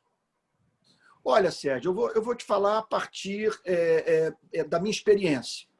Olha, 1.26 1.50
Sérgio, 1.50 1.90
eu 1.90 1.96
vou, 1.96 2.12
eu 2.12 2.22
vou 2.22 2.36
te 2.36 2.46
falar 2.46 2.78
a 2.78 2.84
partir 2.84 3.52
é, 3.66 4.34
é, 4.54 4.60
é 4.60 4.64
da 4.64 4.80
minha 4.80 4.92
experiência 4.92 5.71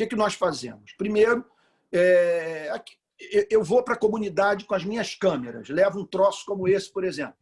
que, 0.00 0.06
que 0.06 0.16
nós 0.16 0.34
fazemos? 0.34 0.92
Primeiro, 0.96 1.44
é, 1.92 2.70
aqui, 2.70 2.94
eu 3.50 3.62
vou 3.62 3.82
para 3.82 3.94
a 3.94 3.98
comunidade 3.98 4.64
com 4.64 4.74
as 4.74 4.84
minhas 4.84 5.14
câmeras, 5.14 5.68
levo 5.68 6.00
um 6.00 6.06
troço 6.06 6.44
como 6.46 6.66
esse, 6.66 6.90
por 6.90 7.04
exemplo. 7.04 7.34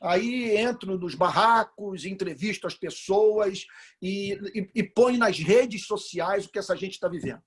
Aí 0.00 0.56
entro 0.56 0.98
nos 0.98 1.14
barracos, 1.14 2.04
entrevisto 2.04 2.66
as 2.66 2.74
pessoas 2.74 3.66
e, 4.00 4.32
e, 4.54 4.70
e 4.74 4.82
ponho 4.82 5.18
nas 5.18 5.38
redes 5.38 5.86
sociais 5.86 6.44
o 6.44 6.50
que 6.50 6.58
essa 6.58 6.76
gente 6.76 6.92
está 6.92 7.08
vivendo. 7.08 7.42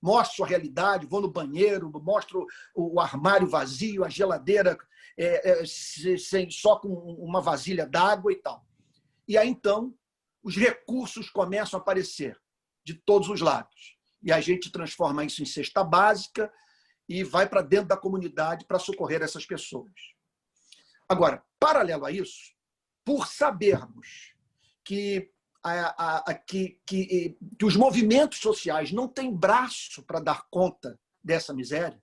Mostro 0.00 0.44
a 0.44 0.48
realidade, 0.48 1.06
vou 1.06 1.20
no 1.20 1.30
banheiro, 1.30 1.90
mostro 2.02 2.46
o 2.74 2.98
armário 2.98 3.46
vazio, 3.46 4.02
a 4.02 4.08
geladeira 4.08 4.78
é, 5.16 5.62
é, 5.62 5.64
sem, 5.66 6.50
só 6.50 6.76
com 6.76 6.88
uma 6.88 7.40
vasilha 7.40 7.86
d'água 7.86 8.32
e 8.32 8.36
tal. 8.36 8.64
E 9.28 9.36
aí 9.36 9.48
então 9.48 9.94
os 10.42 10.56
recursos 10.56 11.28
começam 11.28 11.78
a 11.78 11.82
aparecer 11.82 12.38
de 12.92 13.00
todos 13.04 13.28
os 13.28 13.40
lados. 13.40 13.96
E 14.22 14.32
a 14.32 14.40
gente 14.40 14.70
transforma 14.70 15.24
isso 15.24 15.42
em 15.42 15.46
cesta 15.46 15.84
básica 15.84 16.52
e 17.08 17.22
vai 17.22 17.48
para 17.48 17.62
dentro 17.62 17.88
da 17.88 17.96
comunidade 17.96 18.66
para 18.66 18.78
socorrer 18.78 19.22
essas 19.22 19.46
pessoas. 19.46 19.92
Agora, 21.08 21.42
paralelo 21.58 22.04
a 22.04 22.10
isso, 22.10 22.54
por 23.04 23.26
sabermos 23.26 24.34
que, 24.84 25.30
a, 25.62 25.72
a, 25.72 26.16
a, 26.18 26.34
que, 26.34 26.80
que, 26.86 27.36
que 27.58 27.64
os 27.64 27.76
movimentos 27.76 28.38
sociais 28.38 28.92
não 28.92 29.08
têm 29.08 29.34
braço 29.34 30.02
para 30.04 30.20
dar 30.20 30.46
conta 30.50 30.98
dessa 31.22 31.52
miséria, 31.52 32.00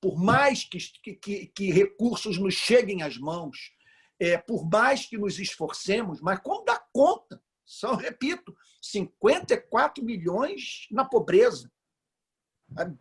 por 0.00 0.18
mais 0.18 0.64
que, 0.64 0.78
que, 1.14 1.46
que 1.46 1.72
recursos 1.72 2.38
nos 2.38 2.54
cheguem 2.54 3.02
às 3.02 3.16
mãos, 3.16 3.72
é, 4.18 4.36
por 4.36 4.68
mais 4.68 5.06
que 5.06 5.18
nos 5.18 5.38
esforcemos, 5.38 6.20
mas 6.20 6.38
como 6.40 6.64
dar 6.64 6.84
conta? 6.92 7.41
São, 7.72 7.96
repito, 7.96 8.54
54 8.82 10.04
milhões 10.04 10.86
na 10.90 11.06
pobreza, 11.06 11.72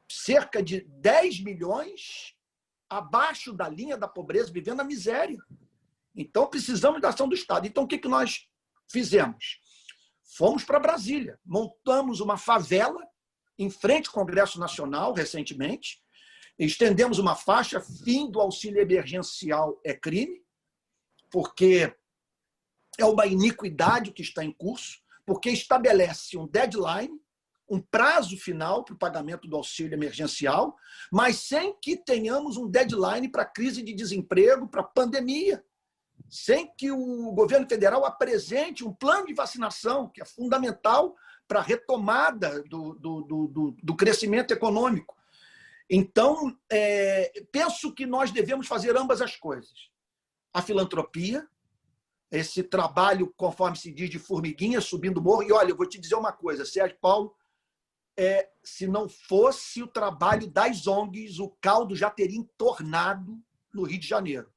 cerca 0.10 0.64
de 0.64 0.82
10 0.82 1.44
milhões 1.44 2.36
abaixo 2.90 3.52
da 3.52 3.68
linha 3.68 3.98
da 3.98 4.08
pobreza, 4.08 4.52
vivendo 4.52 4.78
na 4.78 4.86
miséria. 4.86 5.38
Então, 6.16 6.48
precisamos 6.48 7.02
da 7.02 7.10
ação 7.10 7.28
do 7.28 7.36
Estado. 7.36 7.68
Então, 7.68 7.84
o 7.84 7.88
que, 7.88 7.98
que 7.98 8.08
nós 8.08 8.48
fizemos? 8.90 9.60
Fomos 10.38 10.64
para 10.64 10.80
Brasília, 10.80 11.38
montamos 11.46 12.22
uma 12.22 12.38
favela 12.38 13.06
em 13.60 13.70
frente 13.70 14.08
ao 14.08 14.14
Congresso 14.14 14.58
Nacional, 14.58 15.14
recentemente, 15.14 16.02
estendemos 16.58 17.20
uma 17.20 17.36
faixa, 17.36 17.82
fim 17.82 18.32
do 18.32 18.40
auxílio 18.40 18.80
emergencial 18.80 19.80
é 19.84 19.94
crime, 19.94 20.42
porque 21.30 21.94
é 23.02 23.06
uma 23.06 23.26
iniquidade 23.26 24.12
que 24.12 24.22
está 24.22 24.44
em 24.44 24.52
curso, 24.52 25.00
porque 25.26 25.50
estabelece 25.50 26.38
um 26.38 26.48
deadline 26.48 27.20
um 27.72 27.80
prazo 27.80 28.36
final 28.36 28.84
para 28.84 28.94
o 28.94 28.98
pagamento 28.98 29.48
do 29.48 29.56
auxílio 29.56 29.94
emergencial, 29.94 30.76
mas 31.10 31.38
sem 31.38 31.74
que 31.82 31.96
tenhamos 31.96 32.58
um 32.58 32.68
deadline 32.68 33.30
para 33.30 33.44
a 33.44 33.50
crise 33.50 33.82
de 33.82 33.94
desemprego, 33.94 34.68
para 34.68 34.82
a 34.82 34.84
pandemia, 34.84 35.64
sem 36.30 36.70
que 36.76 36.92
o 36.92 37.32
governo 37.32 37.66
federal 37.70 38.04
apresente 38.04 38.84
um 38.84 38.94
plano 38.94 39.28
de 39.28 39.34
vacinação, 39.34 40.10
que 40.10 40.22
é 40.22 40.26
fundamental 40.26 41.16
para 41.48 41.60
a 41.60 41.64
retomada 41.64 42.62
do, 42.64 42.94
do, 42.96 43.22
do, 43.22 43.76
do, 43.82 43.96
crescimento 43.96 44.52
econômico. 44.52 45.16
Então, 45.90 46.54
é, 46.70 47.44
penso 47.54 47.94
que 47.94 48.06
nós 48.06 48.32
devemos 48.32 48.68
fazer 48.68 48.98
ambas 48.98 49.22
as 49.22 49.38
coisas. 49.38 49.90
A 50.54 50.62
filantropia, 50.62 51.48
esse 52.32 52.64
trabalho, 52.64 53.32
conforme 53.36 53.78
se 53.78 53.92
diz, 53.92 54.10
de 54.10 54.18
formiguinha 54.18 54.80
subindo 54.80 55.22
morro. 55.22 55.44
E 55.44 55.52
olha, 55.52 55.72
eu 55.72 55.76
vou 55.76 55.86
te 55.86 56.00
dizer 56.00 56.16
uma 56.16 56.32
coisa, 56.32 56.66
Sérgio 56.66 56.98
Paulo, 57.00 57.36
é, 58.18 58.50
se 58.64 58.88
não 58.88 59.10
fosse 59.10 59.84
o 59.84 59.88
trabalho 59.88 60.48
das 60.50 60.88
ONGs, 60.88 61.40
o 61.40 61.50
caldo 61.62 61.96
já 61.96 62.10
teria 62.10 62.38
entornado 62.38 63.38
no 63.74 63.84
Rio 63.84 64.00
de 64.00 64.08
Janeiro. 64.08 64.52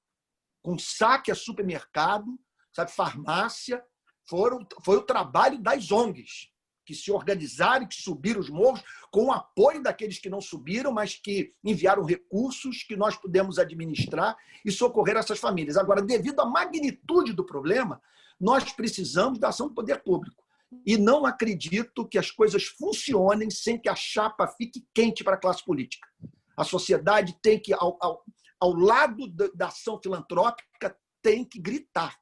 Com 0.63 0.79
saque 0.79 1.31
a 1.31 1.35
supermercado, 1.35 2.39
sabe, 2.73 2.93
farmácia, 2.93 3.85
foram, 4.29 4.67
foi 4.85 4.97
o 4.97 5.03
trabalho 5.03 5.59
das 5.59 5.91
ONGs, 5.91 6.51
que 6.85 6.94
se 6.94 7.11
organizaram, 7.11 7.87
que 7.87 8.01
subiram 8.01 8.40
os 8.40 8.51
morros, 8.51 8.83
com 9.11 9.27
o 9.27 9.33
apoio 9.33 9.83
daqueles 9.83 10.18
que 10.18 10.31
não 10.31 10.40
subiram, 10.40 10.92
mas 10.92 11.14
que 11.14 11.53
enviaram 11.64 12.05
recursos 12.05 12.83
que 12.83 12.97
nós 12.97 13.16
pudemos 13.16 13.59
administrar 13.59 14.37
e 14.64 14.70
socorrer 14.70 15.16
essas 15.16 15.38
famílias. 15.38 15.77
Agora, 15.77 16.03
devido 16.03 16.40
à 16.40 16.47
magnitude 16.47 17.33
do 17.33 17.44
problema, 17.44 18.01
nós 18.40 18.73
precisamos 18.73 19.38
da 19.38 19.49
ação 19.49 19.68
do 19.68 19.75
poder 19.75 20.03
público 20.03 20.44
e 20.87 20.97
não 20.97 21.25
acredito 21.25 22.07
que 22.07 22.18
as 22.18 22.31
coisas 22.31 22.64
funcionem 22.64 23.51
sem 23.51 23.79
que 23.79 23.88
a 23.88 23.94
chapa 23.94 24.47
fique 24.47 24.85
quente 24.92 25.23
para 25.23 25.35
a 25.35 25.40
classe 25.40 25.64
política. 25.64 26.09
A 26.57 26.64
sociedade 26.64 27.37
tem 27.42 27.59
que, 27.59 27.73
ao, 27.73 27.97
ao, 28.01 28.25
ao 28.61 28.73
lado 28.73 29.29
da 29.55 29.68
ação 29.68 30.01
filantrópica, 30.03 30.97
tem 31.23 31.44
que 31.44 31.61
gritar. 31.61 32.18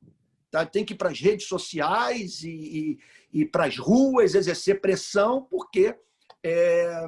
Tá? 0.53 0.67
Tem 0.67 0.85
que 0.85 0.93
ir 0.93 0.97
para 0.97 1.09
as 1.09 1.19
redes 1.19 1.49
sociais 1.49 2.43
e, 2.43 2.99
e, 3.33 3.41
e 3.41 3.47
para 3.47 3.65
as 3.65 3.79
ruas 3.79 4.35
exercer 4.35 4.83
pressão, 4.83 5.43
porque 5.51 5.99
é, 6.45 7.07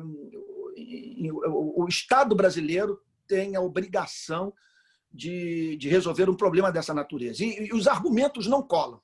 o, 1.31 1.85
o 1.85 1.87
Estado 1.87 2.35
brasileiro 2.35 2.99
tem 3.29 3.55
a 3.55 3.61
obrigação 3.61 4.51
de, 5.13 5.77
de 5.77 5.91
resolver 5.91 6.31
um 6.31 6.35
problema 6.35 6.73
dessa 6.73 6.95
natureza. 6.95 7.45
E, 7.45 7.67
e 7.67 7.75
os 7.75 7.87
argumentos 7.87 8.47
não 8.47 8.63
colam. 8.63 8.99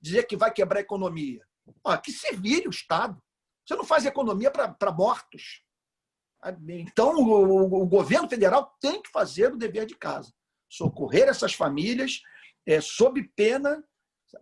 Dizer 0.00 0.26
que 0.26 0.36
vai 0.36 0.50
quebrar 0.50 0.78
a 0.78 0.82
economia, 0.82 1.46
Ó, 1.84 1.94
que 1.98 2.10
se 2.10 2.34
vire 2.36 2.66
o 2.66 2.70
Estado. 2.70 3.22
Você 3.66 3.76
não 3.76 3.84
faz 3.84 4.06
economia 4.06 4.50
para 4.50 4.92
mortos. 4.92 5.62
Então, 6.68 7.16
o, 7.16 7.82
o, 7.82 7.86
governo 7.86 8.28
federal 8.28 8.76
tem 8.80 9.00
que 9.00 9.10
fazer 9.10 9.52
o 9.52 9.58
dever 9.58 9.86
de 9.86 9.94
casa. 9.94 10.32
Socorrer 10.68 11.28
essas 11.28 11.54
famílias 11.54 12.20
é, 12.66 12.80
sob 12.80 13.22
pena 13.36 13.82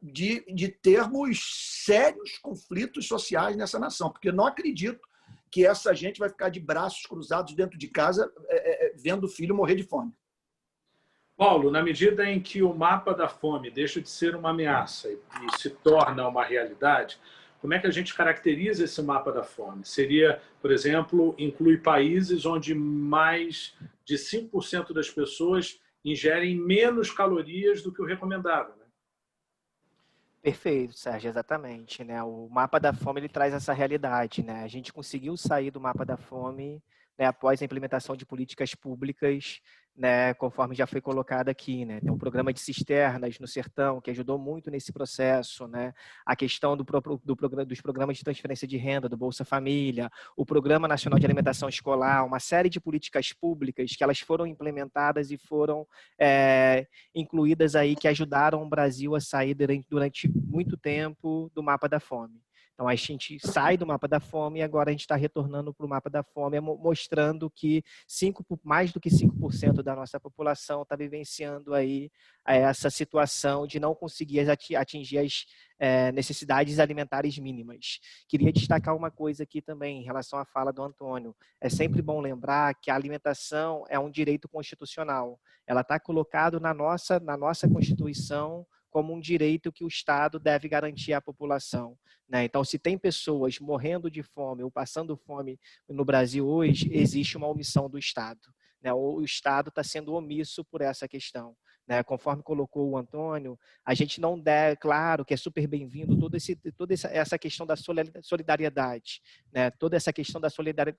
de, 0.03 0.45
de 0.53 0.69
termos 0.69 1.85
sérios 1.85 2.39
conflitos 2.39 3.07
sociais 3.07 3.57
nessa 3.57 3.79
nação. 3.79 4.11
Porque 4.11 4.33
não 4.33 4.47
acredito 4.47 5.07
que 5.51 5.67
essa 5.67 5.95
gente 5.95 6.19
vai 6.19 6.31
ficar 6.31 6.49
de 6.49 6.59
braços 6.59 7.05
cruzados 7.07 7.55
dentro 7.55 7.79
de 7.79 7.89
casa 7.89 8.33
é, 8.49 8.87
é, 8.87 8.93
vendo 8.97 9.25
o 9.25 9.29
filho 9.29 9.55
morrer 9.55 9.75
de 9.75 9.83
fome. 9.83 10.13
Paulo, 11.37 11.71
na 11.71 11.83
medida 11.83 12.25
em 12.25 12.41
que 12.41 12.63
o 12.63 12.73
mapa 12.73 13.13
da 13.13 13.29
fome 13.29 13.71
deixa 13.71 14.01
de 14.01 14.09
ser 14.09 14.37
uma 14.37 14.51
ameaça 14.51 15.11
e, 15.11 15.19
se 15.59 15.71
torna 15.71 16.27
uma 16.29 16.45
realidade, 16.45 17.19
como 17.61 17.75
é 17.75 17.79
que 17.79 17.87
a 17.87 17.91
gente 17.91 18.15
caracteriza 18.15 18.85
esse 18.85 19.03
mapa 19.03 19.33
da 19.33 19.43
fome? 19.43 19.85
Seria, 19.85 20.41
por 20.61 20.71
exemplo, 20.71 21.35
inclui 21.39 21.79
países 21.79 22.47
onde 22.47 22.75
mais 22.75 23.75
de 24.05 24.17
5% 24.17 24.93
das 24.93 25.11
pessoas 25.11 25.81
ingerem 26.05 26.59
menos 26.59 27.11
calorias 27.11 27.83
do 27.83 27.93
que 27.93 28.03
o 28.03 28.07
recomendável. 28.07 28.77
Né? 28.77 28.87
Perfeito, 30.43 30.95
Sérgio, 30.95 31.29
exatamente. 31.29 32.03
Né? 32.03 32.23
O 32.23 32.49
mapa 32.49 32.81
da 32.81 32.93
fome 32.93 33.21
ele 33.21 33.29
traz 33.29 33.55
essa 33.55 33.73
realidade. 33.73 34.43
Né? 34.43 34.63
A 34.63 34.69
gente 34.69 34.93
conseguiu 34.93 35.37
sair 35.37 35.71
do 35.71 35.81
mapa 35.81 36.05
da 36.05 36.17
fome 36.17 36.83
né, 37.19 37.27
após 37.27 37.63
a 37.63 37.65
implementação 37.65 38.17
de 38.17 38.27
políticas 38.27 38.75
públicas 38.75 39.61
né, 39.97 40.33
conforme 40.35 40.75
já 40.75 40.87
foi 40.87 41.01
colocado 41.01 41.49
aqui, 41.51 41.85
né? 41.85 42.01
Tem 42.01 42.11
um 42.11 42.17
programa 42.17 42.53
de 42.53 42.61
cisternas 42.61 43.39
no 43.39 43.47
sertão 43.47 44.01
que 44.01 44.11
ajudou 44.11 44.39
muito 44.39 44.71
nesse 44.71 44.91
processo, 44.93 45.69
né? 45.69 45.93
A 46.25 46.35
questão 46.35 46.77
do, 46.77 46.83
do, 46.83 47.35
do, 47.35 47.67
dos 47.67 47.81
programas 47.81 48.17
de 48.17 48.25
transferência 48.25 48.67
de 48.67 48.77
renda, 48.79 49.09
do 49.09 49.17
Bolsa 49.17 49.45
Família, 49.45 50.11
o 50.37 50.47
Programa 50.47 50.89
Nacional 50.89 51.19
de 51.19 51.27
Alimentação 51.27 51.69
Escolar, 51.69 52.25
uma 52.25 52.41
série 52.41 52.71
de 52.71 52.81
políticas 52.81 53.33
públicas 53.33 53.95
que 53.95 54.03
elas 54.03 54.19
foram 54.21 54.47
implementadas 54.47 55.31
e 55.31 55.37
foram 55.37 55.87
é, 56.19 56.87
incluídas 57.15 57.77
aí 57.77 57.95
que 57.95 58.09
ajudaram 58.09 58.63
o 58.63 58.69
Brasil 58.69 59.15
a 59.15 59.21
sair 59.21 59.55
durante, 59.55 59.87
durante 59.91 60.29
muito 60.29 60.77
tempo 60.77 61.51
do 61.55 61.63
mapa 61.63 61.87
da 61.89 62.01
fome. 62.01 62.41
Então 62.75 62.89
a 62.89 62.95
gente 62.95 63.39
sai 63.39 63.77
do 63.77 63.87
mapa 63.87 64.09
da 64.09 64.19
fome 64.19 64.61
e 64.61 64.63
agora 64.63 64.91
a 64.91 64.93
gente 64.93 65.03
está 65.03 65.15
retornando 65.15 65.73
para 65.75 65.87
o 65.87 65.89
mapa 65.89 66.09
da 66.09 66.23
fome, 66.23 66.59
mostrando 66.61 67.51
que 67.51 67.83
cinco, 68.07 68.45
mais 68.65 68.93
do 68.93 69.01
que 69.01 69.11
5% 69.11 69.83
da 69.83 69.95
nossa 69.95 70.19
população 70.19 70.83
está 70.83 70.97
vivenciando 70.97 71.75
aí 71.75 72.11
eh, 72.47 72.59
essa 72.59 72.91
situação 72.91 73.67
de 73.67 73.79
não 73.79 73.95
conseguir 73.95 74.49
atingir 74.75 75.19
as 75.19 75.45
é, 75.79 76.13
necessidades 76.13 76.79
alimentares 76.79 77.37
mínimas. 77.39 77.99
Queria 78.29 78.53
destacar 78.53 78.97
uma 78.97 79.11
coisa 79.11 79.43
aqui 79.43 79.61
também 79.61 80.01
em 80.01 80.05
relação 80.05 80.39
à 80.39 80.45
fala 80.45 80.73
do 80.73 80.81
Antônio. 80.81 81.35
É 81.61 81.69
sempre 81.69 82.01
bom 82.01 82.21
lembrar 82.21 82.73
que 82.77 82.89
a 82.89 82.95
alimentação 82.95 83.85
é 83.89 83.99
um 83.99 84.09
direito 84.09 84.49
constitucional. 84.49 85.41
Ela 85.67 85.81
está 85.81 85.99
colocado 85.99 86.61
na 86.61 86.73
nossa, 86.73 87.19
na 87.19 87.37
nossa 87.37 87.69
Constituição 87.69 88.65
como 88.93 89.15
um 89.15 89.19
direito 89.19 89.73
que 89.73 89.83
o 89.83 89.89
Estado 89.89 90.39
deve 90.39 90.69
garantir 90.69 91.15
à 91.15 91.21
população. 91.21 91.99
Né? 92.29 92.45
Então, 92.45 92.63
se 92.63 92.79
tem 92.79 92.99
pessoas 92.99 93.59
morrendo 93.59 94.11
de 94.11 94.23
fome 94.23 94.63
ou 94.63 94.71
passando 94.71 95.17
fome 95.17 95.59
no 95.89 96.05
Brasil 96.05 96.47
hoje, 96.47 96.91
existe 96.93 97.39
uma 97.39 97.49
omissão 97.49 97.89
do 97.89 97.99
Estado. 97.99 98.41
Né? 98.83 98.93
O 98.93 99.23
Estado 99.23 99.71
está 99.71 99.83
sendo 99.83 100.13
omisso 100.13 100.63
por 100.67 100.83
essa 100.83 101.09
questão. 101.09 101.57
Né? 101.87 102.03
Conforme 102.03 102.43
colocou 102.43 102.91
o 102.91 102.97
Antônio, 102.97 103.59
a 103.85 103.93
gente 103.93 104.21
não 104.21 104.39
der, 104.39 104.77
claro 104.77 105.25
que 105.25 105.35
é 105.35 105.37
super 105.37 105.67
bem-vindo 105.67 106.17
toda, 106.17 106.37
esse, 106.37 106.55
toda 106.77 106.95
essa 106.95 107.37
questão 107.37 107.67
da 107.67 107.75
solidariedade, 108.23 109.21
né? 109.53 109.71
toda 109.71 109.97
essa 109.97 110.13
questão 110.13 110.41
da 110.41 110.49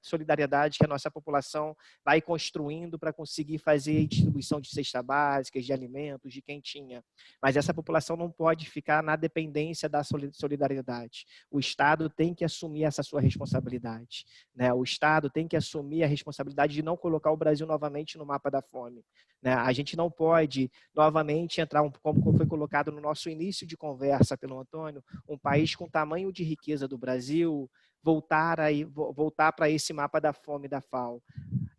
solidariedade 0.01 0.77
que 0.77 0.85
a 0.85 0.87
nossa 0.87 1.09
população 1.09 1.75
vai 2.03 2.21
construindo 2.21 2.99
para 2.99 3.13
conseguir 3.13 3.59
fazer 3.59 4.05
distribuição 4.07 4.59
de 4.59 4.69
cesta 4.69 5.01
básica, 5.01 5.61
de 5.61 5.71
alimentos, 5.71 6.33
de 6.33 6.41
quem 6.41 6.59
tinha. 6.59 7.03
Mas 7.41 7.55
essa 7.55 7.73
população 7.73 8.17
não 8.17 8.29
pode 8.29 8.69
ficar 8.69 9.01
na 9.01 9.15
dependência 9.15 9.87
da 9.87 10.03
solidariedade. 10.03 11.25
O 11.49 11.59
Estado 11.59 12.09
tem 12.09 12.33
que 12.33 12.43
assumir 12.43 12.83
essa 12.83 13.03
sua 13.03 13.21
responsabilidade. 13.21 14.25
Né? 14.53 14.73
O 14.73 14.83
Estado 14.83 15.29
tem 15.29 15.47
que 15.47 15.55
assumir 15.55 16.03
a 16.03 16.07
responsabilidade 16.07 16.73
de 16.73 16.83
não 16.83 16.97
colocar 16.97 17.31
o 17.31 17.37
Brasil 17.37 17.65
novamente 17.65 18.17
no 18.17 18.25
mapa 18.25 18.51
da 18.51 18.61
fome. 18.61 19.05
Né? 19.41 19.53
A 19.53 19.71
gente 19.73 19.97
não 19.97 20.09
pode 20.09 20.71
novamente 20.93 21.61
entrar, 21.61 21.81
um, 21.81 21.91
como 21.91 22.37
foi 22.37 22.45
colocado 22.45 22.91
no 22.91 23.01
nosso 23.01 23.29
início 23.29 23.65
de 23.65 23.77
conversa 23.77 24.37
pelo 24.37 24.59
Antônio, 24.59 25.03
um 25.27 25.37
país 25.37 25.75
com 25.75 25.89
tamanho 25.89 26.31
de 26.31 26.43
riqueza 26.43 26.87
do 26.87 26.97
Brasil, 26.97 27.69
voltar, 28.01 28.57
voltar 29.15 29.53
para 29.53 29.69
esse 29.69 29.93
mapa 29.93 30.19
da 30.19 30.33
fome 30.33 30.67
da 30.67 30.81
FAO. 30.81 31.23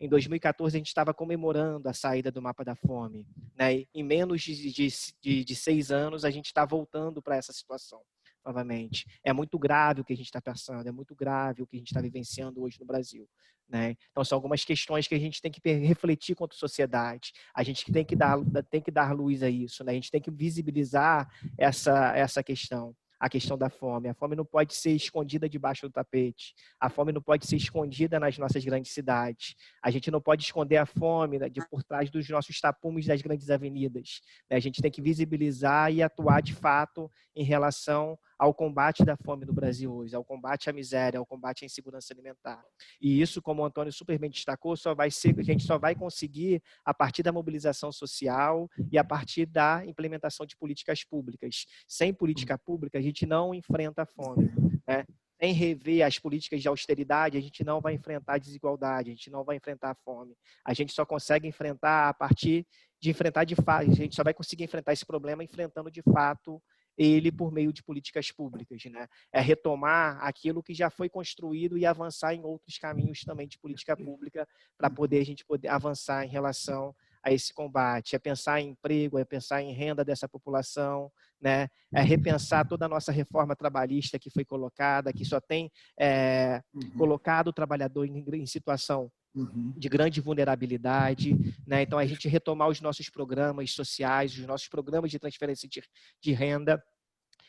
Em 0.00 0.09
2014, 0.09 0.76
a 0.76 0.78
gente 0.78 0.88
estava 0.88 1.14
comemorando 1.14 1.88
a 1.88 1.92
saída 1.92 2.30
do 2.30 2.42
mapa 2.42 2.64
da 2.64 2.74
fome. 2.74 3.26
Né? 3.57 3.85
Em 3.94 4.02
menos 4.02 4.42
de, 4.42 4.72
de, 4.72 4.88
de, 5.20 5.44
de 5.44 5.57
seis 5.57 5.90
anos, 5.90 6.24
a 6.24 6.30
gente 6.30 6.46
está 6.46 6.64
voltando 6.64 7.22
para 7.22 7.37
essa 7.37 7.52
situação 7.52 8.00
novamente. 8.44 9.07
É 9.24 9.33
muito 9.33 9.59
grave 9.59 10.02
o 10.02 10.04
que 10.04 10.12
a 10.12 10.16
gente 10.16 10.26
está 10.26 10.40
pensando, 10.40 10.87
é 10.87 10.92
muito 10.92 11.14
grave 11.14 11.62
o 11.62 11.66
que 11.66 11.76
a 11.76 11.78
gente 11.78 11.88
está 11.88 12.00
vivenciando 12.00 12.62
hoje 12.62 12.78
no 12.78 12.87
Brasil. 12.87 13.26
Né? 13.68 13.96
Então, 14.11 14.24
são 14.24 14.37
algumas 14.37 14.64
questões 14.64 15.07
que 15.07 15.14
a 15.14 15.18
gente 15.18 15.40
tem 15.40 15.50
que 15.50 15.61
refletir 15.72 16.35
quanto 16.35 16.55
sociedade. 16.55 17.33
A 17.55 17.62
gente 17.62 17.90
tem 17.90 18.05
que 18.05 18.14
dar, 18.14 18.38
tem 18.70 18.81
que 18.81 18.90
dar 18.90 19.12
luz 19.12 19.42
a 19.42 19.48
isso. 19.48 19.83
Né? 19.83 19.92
A 19.92 19.94
gente 19.94 20.11
tem 20.11 20.20
que 20.20 20.31
visibilizar 20.31 21.29
essa, 21.59 22.14
essa 22.16 22.42
questão 22.42 22.94
a 23.24 23.29
questão 23.29 23.57
da 23.57 23.70
fome. 23.70 24.09
A 24.09 24.14
fome 24.14 24.37
não 24.37 24.44
pode 24.44 24.74
ser 24.74 24.90
escondida 24.90 25.48
debaixo 25.48 25.88
do 25.88 25.92
tapete. 25.92 26.55
A 26.79 26.90
fome 26.90 27.11
não 27.11 27.22
pode 27.22 27.46
ser 27.46 27.57
escondida 27.57 28.20
nas 28.20 28.37
nossas 28.37 28.62
grandes 28.62 28.92
cidades. 28.92 29.55
A 29.83 29.90
gente 29.90 30.11
não 30.11 30.20
pode 30.20 30.42
esconder 30.42 30.77
a 30.77 30.85
fome 30.85 31.38
né, 31.38 31.48
de 31.48 31.66
por 31.68 31.83
trás 31.83 32.11
dos 32.11 32.29
nossos 32.29 32.61
tapumes 32.61 33.07
das 33.07 33.22
grandes 33.22 33.48
avenidas. 33.48 34.20
Né? 34.50 34.59
A 34.59 34.61
gente 34.61 34.83
tem 34.83 34.90
que 34.90 35.00
visibilizar 35.00 35.90
e 35.90 36.03
atuar 36.03 36.42
de 36.42 36.55
fato 36.55 37.11
em 37.35 37.42
relação 37.42 38.18
ao 38.38 38.53
combate 38.53 39.05
da 39.05 39.16
fome 39.16 39.44
no 39.44 39.53
Brasil 39.53 39.92
hoje, 39.92 40.14
ao 40.14 40.25
combate 40.25 40.68
à 40.68 40.73
miséria, 40.73 41.18
ao 41.18 41.27
combate 41.27 41.64
à 41.64 41.66
insegurança 41.66 42.12
alimentar. 42.12 42.64
E 43.01 43.20
isso, 43.20 43.40
como 43.40 43.62
o 43.62 43.64
Antônio 43.64 43.92
super 43.92 44.18
bem 44.18 44.31
destacou, 44.31 44.77
só 44.77 44.94
vai 44.94 45.11
ser, 45.11 45.38
a 45.38 45.42
gente 45.42 45.64
só 45.64 45.79
vai 45.79 45.94
conseguir 45.94 46.62
a 46.85 46.92
partir 46.92 47.23
da 47.23 47.33
mobilização 47.33 47.92
social 47.92 48.68
e 48.90 48.99
a 48.99 49.05
partir 49.05 49.47
da 49.47 49.85
implementação 49.87 50.47
de 50.47 50.57
políticas 50.57 51.05
públicas. 51.05 51.66
Sem 51.87 52.12
política 52.12 52.59
pública, 52.59 52.99
a 52.99 53.03
gente 53.03 53.27
não 53.27 53.55
enfrenta 53.55 54.03
a 54.03 54.07
fome. 54.07 54.51
Né? 54.87 55.05
Sem 55.40 55.53
rever 55.53 56.03
as 56.03 56.18
políticas 56.18 56.62
de 56.62 56.68
austeridade, 56.68 57.37
a 57.37 57.40
gente 57.40 57.64
não 57.64 57.81
vai 57.81 57.94
enfrentar 57.94 58.35
a 58.35 58.38
desigualdade, 58.38 59.11
a 59.11 59.12
gente 59.12 59.31
não 59.31 59.44
vai 59.44 59.57
enfrentar 59.57 59.90
a 59.90 59.94
fome. 59.94 60.35
A 60.64 60.73
gente 60.73 60.92
só 60.92 61.05
consegue 61.05 61.47
enfrentar 61.47 62.09
a 62.09 62.14
partir 62.14 62.66
de 63.01 63.11
enfrentar 63.11 63.44
de 63.44 63.55
fato, 63.55 63.90
a 63.90 63.94
gente 63.94 64.16
só 64.16 64.25
vai 64.25 64.33
conseguir 64.33 64.64
enfrentar 64.64 64.94
esse 64.94 65.05
problema 65.05 65.44
enfrentando 65.44 65.90
de 65.90 66.01
fato 66.03 66.62
ele 66.96 67.33
por 67.33 67.52
meio 67.52 67.72
de 67.72 67.83
políticas 67.83 68.30
públicas, 68.30 68.83
né? 68.87 69.07
É 69.33 69.40
retomar 69.40 70.18
aquilo 70.22 70.62
que 70.62 70.74
já 70.74 70.90
foi 70.90 71.09
construído 71.09 71.76
e 71.76 71.85
avançar 71.85 72.35
em 72.35 72.44
outros 72.44 72.78
caminhos 72.78 73.20
também 73.20 73.48
de 73.48 73.59
política 73.59 73.96
pública 73.96 74.46
para 74.76 74.90
poder 74.90 75.20
a 75.20 75.24
gente 75.24 75.44
poder 75.44 75.68
avançar 75.68 76.24
em 76.24 76.28
relação 76.28 76.94
a 77.22 77.33
esse 77.33 77.52
combate. 77.52 78.14
É 78.14 78.18
pensar 78.18 78.61
em 78.61 78.70
emprego, 78.70 79.18
é 79.18 79.24
pensar 79.24 79.62
em 79.62 79.72
renda 79.72 80.04
dessa 80.04 80.28
população, 80.28 81.11
né? 81.40 81.68
É 81.92 82.02
repensar 82.02 82.68
toda 82.68 82.87
a 82.87 82.88
nossa 82.88 83.11
reforma 83.11 83.57
trabalhista 83.57 84.18
que 84.18 84.30
foi 84.30 84.44
colocada, 84.44 85.12
que 85.12 85.24
só 85.24 85.40
tem 85.40 85.70
é, 85.98 86.62
uhum. 86.74 86.90
colocado 86.90 87.48
o 87.48 87.52
trabalhador 87.52 88.04
em, 88.04 88.24
em 88.35 88.46
situação 88.46 89.11
Uhum. 89.35 89.73
de 89.77 89.88
grande 89.88 90.20
vulnerabilidade, 90.20 91.35
né? 91.66 91.83
Então 91.83 91.99
a 91.99 92.07
gente 92.07 92.29
retomar 92.29 92.68
os 92.68 92.81
nossos 92.81 93.11
programas 93.11 93.73
sociais, 93.73 94.33
os 94.33 94.47
nossos 94.47 94.68
programas 94.68 95.11
de 95.11 95.18
transferência 95.18 95.68
de, 95.68 95.83
de 96.20 96.33
renda, 96.33 96.81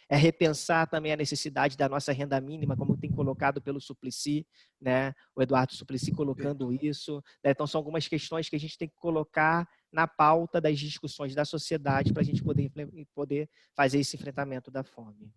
é 0.09 0.15
repensar 0.15 0.87
também 0.87 1.11
a 1.11 1.17
necessidade 1.17 1.77
da 1.77 1.89
nossa 1.89 2.11
renda 2.11 2.39
mínima, 2.39 2.75
como 2.75 2.97
tem 2.97 3.11
colocado 3.11 3.61
pelo 3.61 3.81
Suplicy, 3.81 4.47
né? 4.79 5.13
O 5.35 5.41
Eduardo 5.41 5.73
Suplicy 5.73 6.11
colocando 6.11 6.71
isso. 6.73 7.23
Né? 7.43 7.51
Então 7.51 7.65
são 7.65 7.79
algumas 7.79 8.07
questões 8.07 8.47
que 8.49 8.55
a 8.55 8.59
gente 8.59 8.77
tem 8.77 8.87
que 8.87 8.95
colocar 8.95 9.67
na 9.91 10.07
pauta 10.07 10.61
das 10.61 10.79
discussões 10.79 11.33
da 11.33 11.45
sociedade 11.45 12.13
para 12.13 12.21
a 12.21 12.25
gente 12.25 12.43
poder, 12.43 12.71
poder 13.13 13.49
fazer 13.75 13.99
esse 13.99 14.15
enfrentamento 14.15 14.69
da 14.69 14.83
fome. 14.83 15.31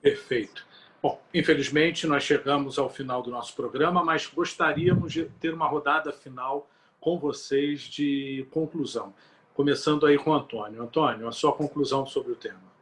Perfeito. 0.00 0.66
Bom, 1.06 1.22
infelizmente 1.32 2.04
nós 2.04 2.24
chegamos 2.24 2.80
ao 2.80 2.90
final 2.90 3.22
do 3.22 3.30
nosso 3.30 3.54
programa, 3.54 4.04
mas 4.04 4.26
gostaríamos 4.26 5.12
de 5.12 5.26
ter 5.38 5.54
uma 5.54 5.68
rodada 5.68 6.12
final 6.12 6.68
com 6.98 7.16
vocês 7.16 7.82
de 7.82 8.44
conclusão. 8.50 9.14
Começando 9.54 10.04
aí 10.04 10.18
com 10.18 10.30
o 10.30 10.34
Antônio. 10.34 10.82
Antônio, 10.82 11.28
a 11.28 11.30
sua 11.30 11.52
conclusão 11.52 12.04
sobre 12.06 12.32
o 12.32 12.34
tema. 12.34 12.72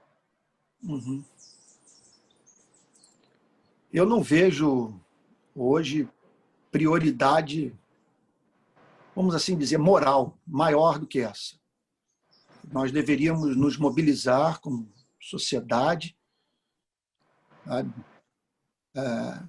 Uhum. 0.83 1.23
Eu 3.93 4.07
não 4.07 4.23
vejo 4.23 4.99
hoje 5.55 6.09
prioridade, 6.73 7.79
vamos 9.15 9.35
assim 9.35 9.55
dizer, 9.55 9.77
moral 9.77 10.35
maior 10.47 10.99
do 10.99 11.07
que 11.07 11.21
essa. 11.21 11.57
Nós 12.73 12.91
deveríamos 12.91 13.55
nos 13.55 13.77
mobilizar 13.77 14.63
como 14.63 14.91
sociedade 15.21 16.17
é, 18.97 19.43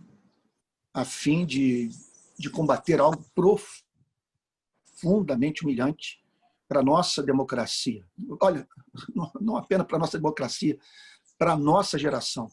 a 0.93 1.05
fim 1.05 1.45
de, 1.45 1.89
de 2.38 2.49
combater 2.49 2.99
algo 2.99 3.23
profundamente 4.95 5.63
humilhante 5.63 6.23
para 6.67 6.79
a 6.79 6.84
nossa 6.84 7.21
democracia. 7.21 8.05
Olha, 8.41 8.67
não 9.39 9.58
apenas 9.58 9.86
para 9.86 9.97
a 9.97 9.99
nossa 9.99 10.17
democracia, 10.17 10.79
para 11.38 11.53
a 11.53 11.58
nossa 11.58 11.97
geração. 11.97 12.51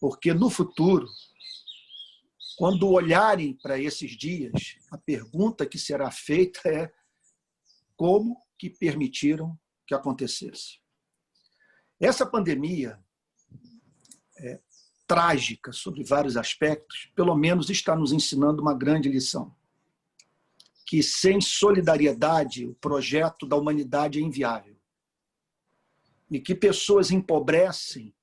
Porque 0.00 0.32
no 0.32 0.48
futuro, 0.50 1.06
quando 2.56 2.88
olharem 2.88 3.54
para 3.54 3.78
esses 3.78 4.16
dias, 4.16 4.76
a 4.90 4.98
pergunta 4.98 5.66
que 5.66 5.78
será 5.78 6.10
feita 6.10 6.68
é 6.68 6.92
como 7.96 8.40
que 8.58 8.70
permitiram 8.70 9.58
que 9.86 9.94
acontecesse. 9.94 10.80
Essa 12.00 12.26
pandemia 12.26 12.98
é, 14.38 14.60
trágica 15.12 15.72
sobre 15.72 16.02
vários 16.02 16.38
aspectos, 16.38 17.12
pelo 17.14 17.34
menos 17.34 17.68
está 17.68 17.94
nos 17.94 18.12
ensinando 18.12 18.62
uma 18.62 18.72
grande 18.72 19.10
lição. 19.10 19.54
Que 20.86 21.02
sem 21.02 21.38
solidariedade, 21.38 22.66
o 22.66 22.74
projeto 22.76 23.46
da 23.46 23.54
humanidade 23.54 24.18
é 24.18 24.22
inviável. 24.22 24.74
E 26.30 26.40
que 26.40 26.54
pessoas 26.54 27.10
empobrecem 27.10 28.14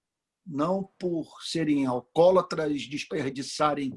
não 0.43 0.89
por 0.97 1.43
serem 1.43 1.86
alcoólatras, 1.86 2.88
desperdiçarem 2.88 3.93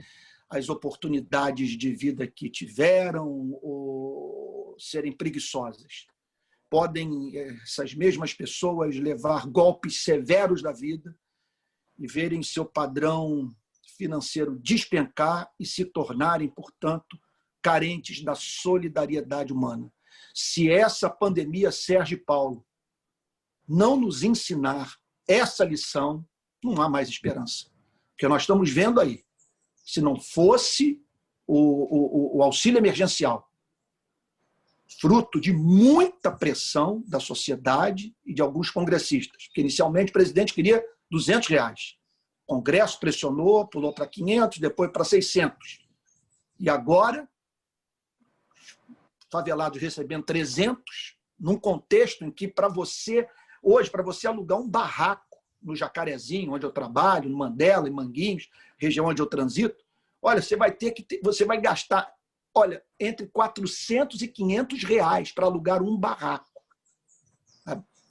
as 0.51 0.69
oportunidades 0.69 1.71
de 1.71 1.95
vida 1.95 2.27
que 2.27 2.51
tiveram 2.51 3.59
ou 3.63 4.77
serem 4.79 5.13
preguiçosas. 5.13 6.07
Podem 6.69 7.35
eh, 7.39 7.57
essas 7.63 7.95
mesmas 7.95 8.35
pessoas 8.35 8.97
levar 8.97 9.47
golpes 9.47 10.05
severos 10.05 10.61
da 10.61 10.73
vida 10.73 11.17
e 11.99 12.07
verem 12.07 12.43
seu 12.43 12.65
padrão 12.65 13.55
financeiro 13.97 14.59
despencar 14.59 15.51
e 15.59 15.67
se 15.67 15.85
tornarem, 15.85 16.49
portanto, 16.49 17.19
carentes 17.61 18.23
da 18.23 18.35
solidariedade 18.35 19.53
humana. 19.53 19.93
Se 20.35 20.71
essa 20.71 21.09
pandemia, 21.09 21.71
Sérgio 21.71 22.23
Paulo, 22.25 22.65
não 23.69 23.97
nos 23.97 24.23
ensinar 24.23 24.97
essa 25.29 25.65
lição, 25.65 26.27
não 26.63 26.81
há 26.83 26.89
mais 26.89 27.09
esperança. 27.09 27.71
Porque 28.11 28.29
nós 28.29 28.43
estamos 28.43 28.71
vendo 28.71 29.01
aí, 29.01 29.25
se 29.85 30.01
não 30.01 30.19
fosse 30.19 31.01
o, 31.47 32.37
o, 32.37 32.39
o 32.39 32.43
auxílio 32.43 32.79
emergencial, 32.79 33.49
fruto 35.01 35.41
de 35.41 35.53
muita 35.53 36.31
pressão 36.31 37.03
da 37.07 37.19
sociedade 37.19 38.15
e 38.25 38.35
de 38.35 38.43
alguns 38.43 38.71
congressistas, 38.71 39.47
porque 39.47 39.61
inicialmente 39.61 40.11
o 40.11 40.13
presidente 40.13 40.53
queria 40.53 40.85
200 41.13 41.49
reais. 41.49 41.97
O 42.47 42.55
Congresso 42.55 42.99
pressionou, 42.99 43.69
pulou 43.69 43.93
para 43.93 44.07
500, 44.07 44.59
depois 44.59 44.91
para 44.91 45.05
600. 45.05 45.87
E 46.59 46.71
agora, 46.71 47.29
favelados 49.31 49.81
recebendo 49.81 50.25
300, 50.25 51.19
num 51.39 51.59
contexto 51.59 52.25
em 52.25 52.31
que, 52.31 52.49
para 52.49 52.67
você, 52.67 53.29
hoje, 53.63 53.91
para 53.91 54.03
você 54.03 54.27
alugar 54.27 54.59
um 54.59 54.69
barraco 54.69 55.39
no 55.61 55.77
Jacarezinho, 55.77 56.53
onde 56.53 56.65
eu 56.65 56.73
trabalho, 56.73 57.29
no 57.29 57.37
Mandela, 57.37 57.89
em 57.89 57.93
Manguinhos, 57.93 58.49
região 58.79 59.07
onde 59.07 59.21
eu 59.21 59.27
transito, 59.27 59.85
olha, 60.21 60.41
você 60.41 60.57
vai 60.57 60.73
ter 60.73 60.93
que 60.93 61.03
ter, 61.03 61.21
você 61.23 61.45
vai 61.45 61.61
gastar, 61.61 62.11
olha, 62.55 62.83
entre 62.99 63.27
400 63.27 64.23
e 64.23 64.29
500 64.29 64.83
reais 64.85 65.31
para 65.31 65.45
alugar 65.45 65.83
um 65.83 65.97
barraco. 65.97 66.51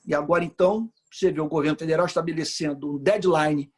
E 0.06 0.14
agora, 0.14 0.44
então, 0.44 0.92
você 1.12 1.32
vê 1.32 1.42
o 1.42 1.48
governo 1.48 1.78
federal 1.78 2.06
estabelecendo 2.06 2.96
um 2.96 2.98
deadline 2.98 3.72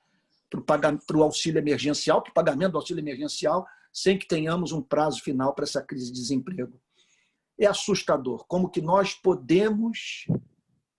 para 0.66 1.18
o 1.18 1.24
auxílio 1.24 1.60
emergencial, 1.60 2.22
para 2.22 2.32
o 2.32 2.34
pagamento 2.34 2.74
do 2.74 2.78
auxílio 2.78 3.02
emergencial, 3.02 3.66
sem 3.92 4.18
que 4.18 4.28
tenhamos 4.28 4.72
um 4.72 4.82
prazo 4.82 5.22
final 5.22 5.54
para 5.54 5.64
essa 5.64 5.82
crise 5.82 6.12
de 6.12 6.20
desemprego. 6.20 6.80
É 7.60 7.66
assustador 7.66 8.46
como 8.48 8.70
que 8.70 8.82
nós 8.82 9.14
podemos 9.14 10.26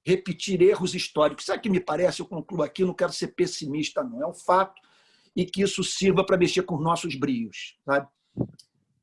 repetir 0.04 0.60
erros 0.60 0.94
históricos. 0.94 1.46
Sabe 1.46 1.58
o 1.58 1.62
que 1.62 1.70
me 1.70 1.80
parece? 1.80 2.20
Eu 2.20 2.26
concluo 2.26 2.62
aqui, 2.62 2.84
não 2.84 2.94
quero 2.94 3.12
ser 3.12 3.28
pessimista, 3.28 4.02
não. 4.02 4.22
É 4.22 4.26
um 4.26 4.34
fato 4.34 4.80
e 5.34 5.44
que 5.44 5.62
isso 5.62 5.82
sirva 5.82 6.24
para 6.24 6.36
mexer 6.36 6.62
com 6.62 6.76
os 6.76 6.82
nossos 6.82 7.16
brios. 7.16 7.76
Sabe? 7.84 8.08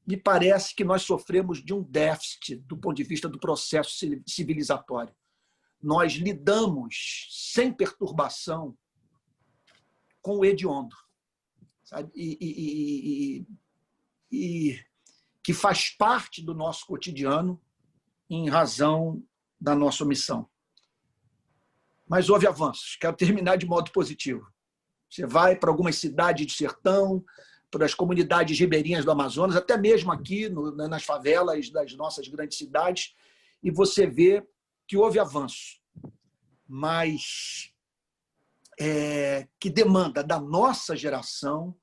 Me 0.06 0.18
parece 0.18 0.76
que 0.76 0.84
nós 0.84 1.02
sofremos 1.04 1.64
de 1.64 1.74
um 1.74 1.82
déficit 1.84 2.56
do 2.56 2.78
ponto 2.78 2.96
de 2.96 3.04
vista 3.04 3.28
do 3.28 3.40
processo 3.40 3.92
civilizatório. 4.28 5.14
Nós 5.82 6.14
lidamos 6.14 7.28
sem 7.30 7.74
perturbação 7.74 8.78
com 10.22 10.40
o 10.40 10.46
hediondo. 10.46 10.96
Sabe? 11.84 12.12
E, 12.16 12.38
e, 12.40 13.46
e, 14.32 14.70
e 14.72 14.80
que 15.44 15.54
faz 15.54 15.90
parte 15.90 16.42
do 16.42 16.54
nosso 16.54 16.86
cotidiano 16.86 17.60
em 18.30 18.50
razão 18.50 19.24
da 19.60 19.76
nossa 19.76 20.04
omissão. 20.04 20.50
Mas 22.08 22.30
houve 22.30 22.48
avanços. 22.48 22.96
Quero 23.00 23.16
terminar 23.16 23.58
de 23.58 23.66
modo 23.66 23.92
positivo. 23.92 24.48
Você 25.10 25.26
vai 25.26 25.56
para 25.56 25.70
algumas 25.70 25.98
cidades 25.98 26.48
de 26.48 26.54
sertão, 26.54 27.24
para 27.70 27.86
as 27.86 27.94
comunidades 27.94 28.58
ribeirinhas 28.60 29.06
do 29.06 29.12
Amazonas, 29.12 29.56
até 29.56 29.78
mesmo 29.78 30.12
aqui 30.12 30.50
no, 30.50 30.72
nas 30.76 31.04
favelas 31.04 31.70
das 31.70 31.94
nossas 31.96 32.28
grandes 32.28 32.58
cidades, 32.58 33.16
e 33.64 33.72
você 33.72 34.06
vê 34.06 34.46
que 34.92 34.98
houve 34.98 35.20
avanço, 35.20 35.80
mas 36.68 37.72
é, 38.78 39.48
que 39.58 39.70
demanda 39.70 40.22
da 40.22 40.38
nossa 40.38 40.98
geração 40.98 41.74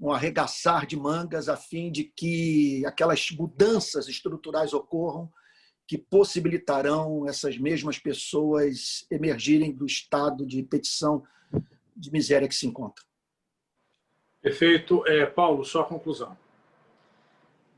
um 0.00 0.10
arregaçar 0.10 0.86
de 0.86 0.96
mangas 0.96 1.50
a 1.50 1.56
fim 1.58 1.92
de 1.92 2.04
que 2.04 2.82
aquelas 2.86 3.30
mudanças 3.32 4.08
estruturais 4.08 4.72
ocorram 4.72 5.30
que 5.86 5.98
possibilitarão 5.98 7.28
essas 7.28 7.58
mesmas 7.58 7.98
pessoas 7.98 9.06
emergirem 9.10 9.70
do 9.70 9.84
estado 9.84 10.46
de 10.46 10.62
petição 10.62 11.22
de 11.94 12.10
miséria 12.10 12.48
que 12.48 12.54
se 12.54 12.66
encontram. 12.66 13.04
Perfeito. 14.40 15.06
É, 15.06 15.26
Paulo, 15.26 15.62
só 15.62 15.82
a 15.82 15.86
conclusão. 15.86 16.34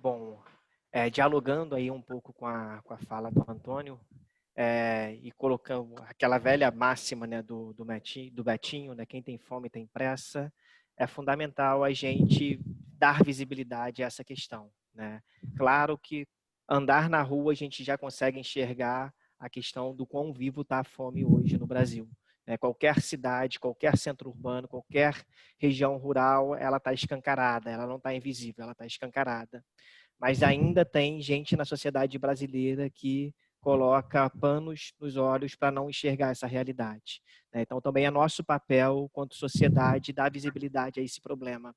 Bom, 0.00 0.40
é, 0.92 1.10
dialogando 1.10 1.74
aí 1.74 1.90
um 1.90 2.00
pouco 2.00 2.32
com 2.32 2.46
a, 2.46 2.80
com 2.84 2.94
a 2.94 2.98
fala 2.98 3.28
do 3.28 3.44
Antônio 3.48 3.98
é, 4.62 5.18
e 5.20 5.32
colocando 5.32 5.96
aquela 6.06 6.38
velha 6.38 6.70
máxima 6.70 7.26
né, 7.26 7.42
do, 7.42 7.72
do, 7.72 7.84
Betinho, 7.84 8.30
do 8.30 8.44
Betinho 8.44 8.94
né, 8.94 9.04
quem 9.04 9.20
tem 9.20 9.36
fome 9.36 9.68
tem 9.68 9.88
pressa, 9.88 10.52
é 10.96 11.04
fundamental 11.04 11.82
a 11.82 11.92
gente 11.92 12.60
dar 12.96 13.24
visibilidade 13.24 14.04
a 14.04 14.06
essa 14.06 14.22
questão. 14.22 14.70
Né? 14.94 15.20
Claro 15.56 15.98
que 15.98 16.28
andar 16.68 17.10
na 17.10 17.22
rua 17.22 17.50
a 17.50 17.56
gente 17.56 17.82
já 17.82 17.98
consegue 17.98 18.38
enxergar 18.38 19.12
a 19.36 19.50
questão 19.50 19.92
do 19.92 20.06
quão 20.06 20.32
vivo 20.32 20.60
está 20.60 20.78
a 20.78 20.84
fome 20.84 21.24
hoje 21.24 21.58
no 21.58 21.66
Brasil. 21.66 22.08
Né? 22.46 22.56
Qualquer 22.56 23.00
cidade, 23.00 23.58
qualquer 23.58 23.96
centro 23.98 24.30
urbano, 24.30 24.68
qualquer 24.68 25.26
região 25.58 25.96
rural, 25.96 26.54
ela 26.54 26.76
está 26.76 26.92
escancarada, 26.92 27.68
ela 27.68 27.84
não 27.84 27.96
está 27.96 28.14
invisível, 28.14 28.62
ela 28.62 28.72
está 28.72 28.86
escancarada. 28.86 29.64
Mas 30.20 30.40
ainda 30.40 30.84
tem 30.84 31.20
gente 31.20 31.56
na 31.56 31.64
sociedade 31.64 32.16
brasileira 32.16 32.88
que 32.88 33.34
coloca 33.62 34.28
panos 34.28 34.92
nos 35.00 35.16
olhos 35.16 35.54
para 35.54 35.70
não 35.70 35.88
enxergar 35.88 36.30
essa 36.30 36.48
realidade. 36.48 37.22
Né? 37.54 37.62
Então, 37.62 37.80
também 37.80 38.04
é 38.04 38.10
nosso 38.10 38.42
papel, 38.44 39.08
quanto 39.12 39.36
sociedade, 39.36 40.12
dar 40.12 40.30
visibilidade 40.30 40.98
a 40.98 41.02
esse 41.02 41.20
problema. 41.20 41.74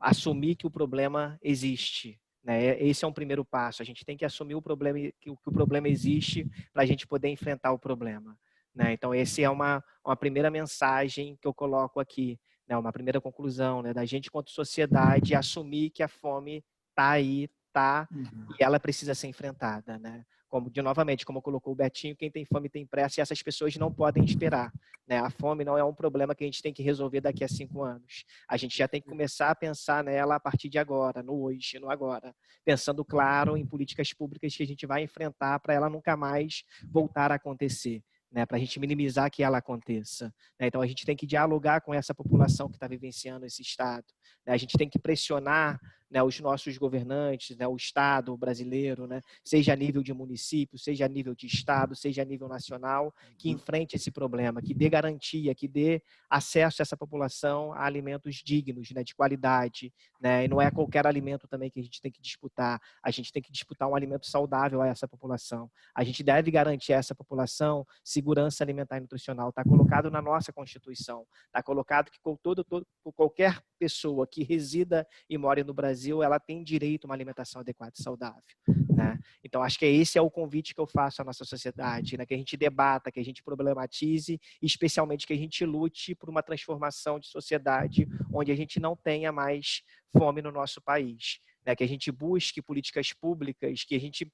Assumir 0.00 0.56
que 0.56 0.66
o 0.66 0.70
problema 0.70 1.38
existe, 1.42 2.18
né? 2.42 2.80
Esse 2.80 3.04
é 3.04 3.08
um 3.08 3.12
primeiro 3.12 3.44
passo. 3.44 3.82
A 3.82 3.84
gente 3.84 4.04
tem 4.04 4.16
que 4.16 4.24
assumir 4.24 4.54
o 4.54 4.62
problema, 4.62 4.98
que 5.20 5.30
o 5.30 5.52
problema 5.52 5.88
existe 5.88 6.48
para 6.72 6.82
a 6.84 6.86
gente 6.86 7.06
poder 7.06 7.28
enfrentar 7.28 7.72
o 7.72 7.78
problema. 7.78 8.38
Né? 8.74 8.92
Então, 8.94 9.12
essa 9.12 9.42
é 9.42 9.50
uma, 9.50 9.84
uma 10.02 10.16
primeira 10.16 10.50
mensagem 10.50 11.36
que 11.36 11.46
eu 11.46 11.52
coloco 11.52 12.00
aqui, 12.00 12.40
né? 12.66 12.78
uma 12.78 12.92
primeira 12.92 13.20
conclusão 13.20 13.82
né? 13.82 13.92
da 13.92 14.06
gente, 14.06 14.30
quanto 14.30 14.50
sociedade, 14.50 15.34
assumir 15.34 15.90
que 15.90 16.02
a 16.02 16.08
fome 16.08 16.64
está 16.90 17.10
aí, 17.10 17.50
está, 17.66 18.08
uhum. 18.10 18.46
e 18.58 18.64
ela 18.64 18.80
precisa 18.80 19.14
ser 19.14 19.26
enfrentada. 19.26 19.98
Né? 19.98 20.24
Como 20.48 20.70
de 20.70 20.80
novamente, 20.80 21.24
como 21.24 21.42
colocou 21.42 21.72
o 21.72 21.76
Betinho, 21.76 22.16
quem 22.16 22.30
tem 22.30 22.44
fome 22.44 22.68
tem 22.68 22.86
pressa 22.86 23.20
e 23.20 23.22
essas 23.22 23.42
pessoas 23.42 23.76
não 23.76 23.92
podem 23.92 24.24
esperar. 24.24 24.72
Né? 25.06 25.18
A 25.18 25.30
fome 25.30 25.64
não 25.64 25.76
é 25.76 25.84
um 25.84 25.94
problema 25.94 26.34
que 26.34 26.42
a 26.42 26.46
gente 26.46 26.62
tem 26.62 26.72
que 26.72 26.82
resolver 26.82 27.20
daqui 27.20 27.44
a 27.44 27.48
cinco 27.48 27.82
anos. 27.82 28.24
A 28.48 28.56
gente 28.56 28.76
já 28.76 28.88
tem 28.88 29.00
que 29.00 29.08
começar 29.08 29.50
a 29.50 29.54
pensar 29.54 30.02
nela 30.02 30.36
a 30.36 30.40
partir 30.40 30.68
de 30.68 30.78
agora, 30.78 31.22
no 31.22 31.42
hoje, 31.42 31.78
no 31.78 31.90
agora, 31.90 32.34
pensando 32.64 33.04
claro 33.04 33.56
em 33.56 33.66
políticas 33.66 34.12
públicas 34.12 34.56
que 34.56 34.62
a 34.62 34.66
gente 34.66 34.86
vai 34.86 35.02
enfrentar 35.02 35.58
para 35.60 35.74
ela 35.74 35.88
nunca 35.88 36.16
mais 36.16 36.64
voltar 36.90 37.30
a 37.30 37.36
acontecer. 37.36 38.02
Né, 38.30 38.44
para 38.44 38.58
a 38.58 38.60
gente 38.60 38.78
minimizar 38.78 39.30
que 39.30 39.42
ela 39.42 39.56
aconteça. 39.56 40.26
Né? 40.60 40.66
Então, 40.66 40.82
a 40.82 40.86
gente 40.86 41.06
tem 41.06 41.16
que 41.16 41.26
dialogar 41.26 41.80
com 41.80 41.94
essa 41.94 42.14
população 42.14 42.68
que 42.68 42.76
está 42.76 42.86
vivenciando 42.86 43.46
esse 43.46 43.62
estado. 43.62 44.04
Né? 44.46 44.52
A 44.52 44.56
gente 44.58 44.76
tem 44.76 44.86
que 44.86 44.98
pressionar 44.98 45.80
né, 46.10 46.22
os 46.22 46.40
nossos 46.40 46.78
governantes, 46.78 47.56
né, 47.56 47.66
o 47.66 47.76
Estado 47.76 48.36
brasileiro, 48.36 49.06
né, 49.06 49.20
seja 49.44 49.72
a 49.72 49.76
nível 49.76 50.02
de 50.02 50.12
município, 50.12 50.78
seja 50.78 51.04
a 51.04 51.08
nível 51.08 51.34
de 51.34 51.46
Estado, 51.46 51.94
seja 51.94 52.22
a 52.22 52.24
nível 52.24 52.48
nacional, 52.48 53.14
que 53.36 53.48
uhum. 53.48 53.54
enfrente 53.54 53.96
esse 53.96 54.10
problema, 54.10 54.62
que 54.62 54.74
dê 54.74 54.88
garantia, 54.88 55.54
que 55.54 55.68
dê 55.68 56.02
acesso 56.28 56.80
a 56.80 56.84
essa 56.84 56.96
população 56.96 57.72
a 57.72 57.84
alimentos 57.84 58.36
dignos, 58.36 58.90
né, 58.90 59.02
de 59.04 59.14
qualidade. 59.14 59.92
Né, 60.20 60.44
e 60.44 60.48
não 60.48 60.60
é 60.60 60.70
qualquer 60.70 61.06
alimento 61.06 61.46
também 61.46 61.70
que 61.70 61.80
a 61.80 61.82
gente 61.82 62.00
tem 62.00 62.10
que 62.10 62.20
disputar, 62.20 62.80
a 63.02 63.10
gente 63.10 63.32
tem 63.32 63.42
que 63.42 63.52
disputar 63.52 63.88
um 63.88 63.94
alimento 63.94 64.26
saudável 64.26 64.80
a 64.82 64.88
essa 64.88 65.06
população. 65.06 65.70
A 65.94 66.02
gente 66.04 66.22
deve 66.22 66.50
garantir 66.50 66.92
a 66.92 66.96
essa 66.96 67.14
população 67.14 67.86
segurança 68.02 68.64
alimentar 68.64 68.96
e 68.96 69.00
nutricional. 69.00 69.50
Está 69.50 69.62
colocado 69.62 70.10
na 70.10 70.22
nossa 70.22 70.52
Constituição, 70.52 71.26
está 71.46 71.62
colocado 71.62 72.10
que 72.10 72.18
todo, 72.42 72.64
todo, 72.64 72.86
qualquer 73.14 73.60
pessoa 73.78 74.26
que 74.26 74.42
resida 74.42 75.06
e 75.28 75.38
mora 75.38 75.62
no 75.62 75.72
Brasil 75.72 76.22
ela 76.22 76.38
tem 76.38 76.62
direito 76.62 77.04
a 77.04 77.08
uma 77.08 77.14
alimentação 77.14 77.60
adequada 77.60 77.92
e 77.98 78.02
saudável. 78.02 78.42
Né? 78.66 79.18
Então, 79.44 79.62
acho 79.62 79.78
que 79.78 79.86
esse 79.86 80.18
é 80.18 80.20
o 80.20 80.30
convite 80.30 80.74
que 80.74 80.80
eu 80.80 80.86
faço 80.86 81.22
à 81.22 81.24
nossa 81.24 81.44
sociedade, 81.44 82.16
né? 82.18 82.26
que 82.26 82.34
a 82.34 82.36
gente 82.36 82.56
debata, 82.56 83.12
que 83.12 83.20
a 83.20 83.24
gente 83.24 83.42
problematize 83.42 84.40
especialmente, 84.60 85.26
que 85.26 85.32
a 85.32 85.36
gente 85.36 85.64
lute 85.64 86.14
por 86.14 86.28
uma 86.28 86.42
transformação 86.42 87.18
de 87.18 87.28
sociedade 87.28 88.08
onde 88.32 88.50
a 88.50 88.56
gente 88.56 88.80
não 88.80 88.96
tenha 88.96 89.30
mais 89.30 89.82
fome 90.16 90.42
no 90.42 90.50
nosso 90.50 90.80
país. 90.80 91.38
Né? 91.64 91.76
Que 91.76 91.84
a 91.84 91.88
gente 91.88 92.10
busque 92.10 92.60
políticas 92.60 93.12
públicas, 93.12 93.84
que 93.84 93.94
a 93.94 94.00
gente 94.00 94.30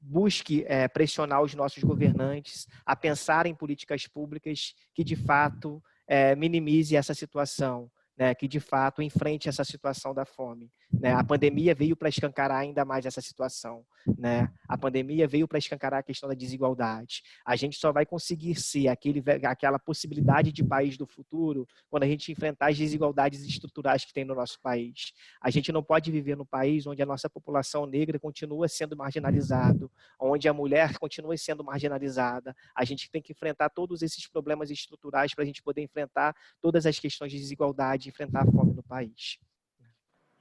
busque 0.00 0.64
é, 0.66 0.88
pressionar 0.88 1.42
os 1.42 1.54
nossos 1.54 1.82
governantes 1.84 2.66
a 2.86 2.96
pensar 2.96 3.44
em 3.44 3.54
políticas 3.54 4.06
públicas 4.06 4.74
que, 4.94 5.04
de 5.04 5.14
fato, 5.14 5.82
é, 6.06 6.34
minimize 6.34 6.96
essa 6.96 7.12
situação 7.12 7.90
né, 8.20 8.34
que 8.34 8.46
de 8.46 8.60
fato 8.60 9.00
enfrente 9.00 9.48
essa 9.48 9.64
situação 9.64 10.12
da 10.12 10.26
fome. 10.26 10.70
Né? 10.92 11.10
A 11.10 11.24
pandemia 11.24 11.74
veio 11.74 11.96
para 11.96 12.10
escancarar 12.10 12.58
ainda 12.58 12.84
mais 12.84 13.06
essa 13.06 13.22
situação. 13.22 13.82
Né? 14.18 14.46
A 14.68 14.76
pandemia 14.76 15.26
veio 15.26 15.48
para 15.48 15.58
escancarar 15.58 16.00
a 16.00 16.02
questão 16.02 16.28
da 16.28 16.34
desigualdade. 16.34 17.22
A 17.46 17.56
gente 17.56 17.78
só 17.78 17.90
vai 17.90 18.04
conseguir 18.04 18.56
ser 18.56 18.88
aquele, 18.88 19.24
aquela 19.46 19.78
possibilidade 19.78 20.52
de 20.52 20.62
país 20.62 20.98
do 20.98 21.06
futuro 21.06 21.66
quando 21.88 22.02
a 22.02 22.06
gente 22.06 22.30
enfrentar 22.30 22.68
as 22.70 22.76
desigualdades 22.76 23.42
estruturais 23.42 24.04
que 24.04 24.12
tem 24.12 24.26
no 24.26 24.34
nosso 24.34 24.60
país. 24.60 25.14
A 25.40 25.48
gente 25.48 25.72
não 25.72 25.82
pode 25.82 26.10
viver 26.10 26.36
no 26.36 26.44
país 26.44 26.86
onde 26.86 27.02
a 27.02 27.06
nossa 27.06 27.30
população 27.30 27.86
negra 27.86 28.18
continua 28.18 28.68
sendo 28.68 28.94
marginalizada, 28.94 29.88
onde 30.18 30.46
a 30.46 30.52
mulher 30.52 30.98
continua 30.98 31.34
sendo 31.38 31.64
marginalizada. 31.64 32.54
A 32.76 32.84
gente 32.84 33.10
tem 33.10 33.22
que 33.22 33.32
enfrentar 33.32 33.70
todos 33.70 34.02
esses 34.02 34.26
problemas 34.26 34.70
estruturais 34.70 35.34
para 35.34 35.42
a 35.42 35.46
gente 35.46 35.62
poder 35.62 35.80
enfrentar 35.80 36.36
todas 36.60 36.84
as 36.84 36.98
questões 36.98 37.32
de 37.32 37.38
desigualdade 37.38 38.09
enfrentar 38.10 38.42
a 38.42 38.50
fome 38.50 38.74
no 38.74 38.82
país. 38.82 39.38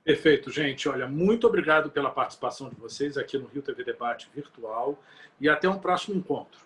Perfeito, 0.04 0.52
gente. 0.52 0.90
Olha, 0.90 1.08
muito 1.08 1.46
obrigado 1.46 1.92
pela 1.92 2.10
participação 2.10 2.70
de 2.70 2.76
vocês 2.76 3.18
aqui 3.18 3.38
no 3.38 3.48
Rio 3.48 3.62
TV 3.62 3.84
Debate 3.84 4.30
Virtual 4.34 5.02
e 5.40 5.48
até 5.48 5.70
um 5.70 5.80
próximo 5.80 6.18
encontro. 6.18 6.60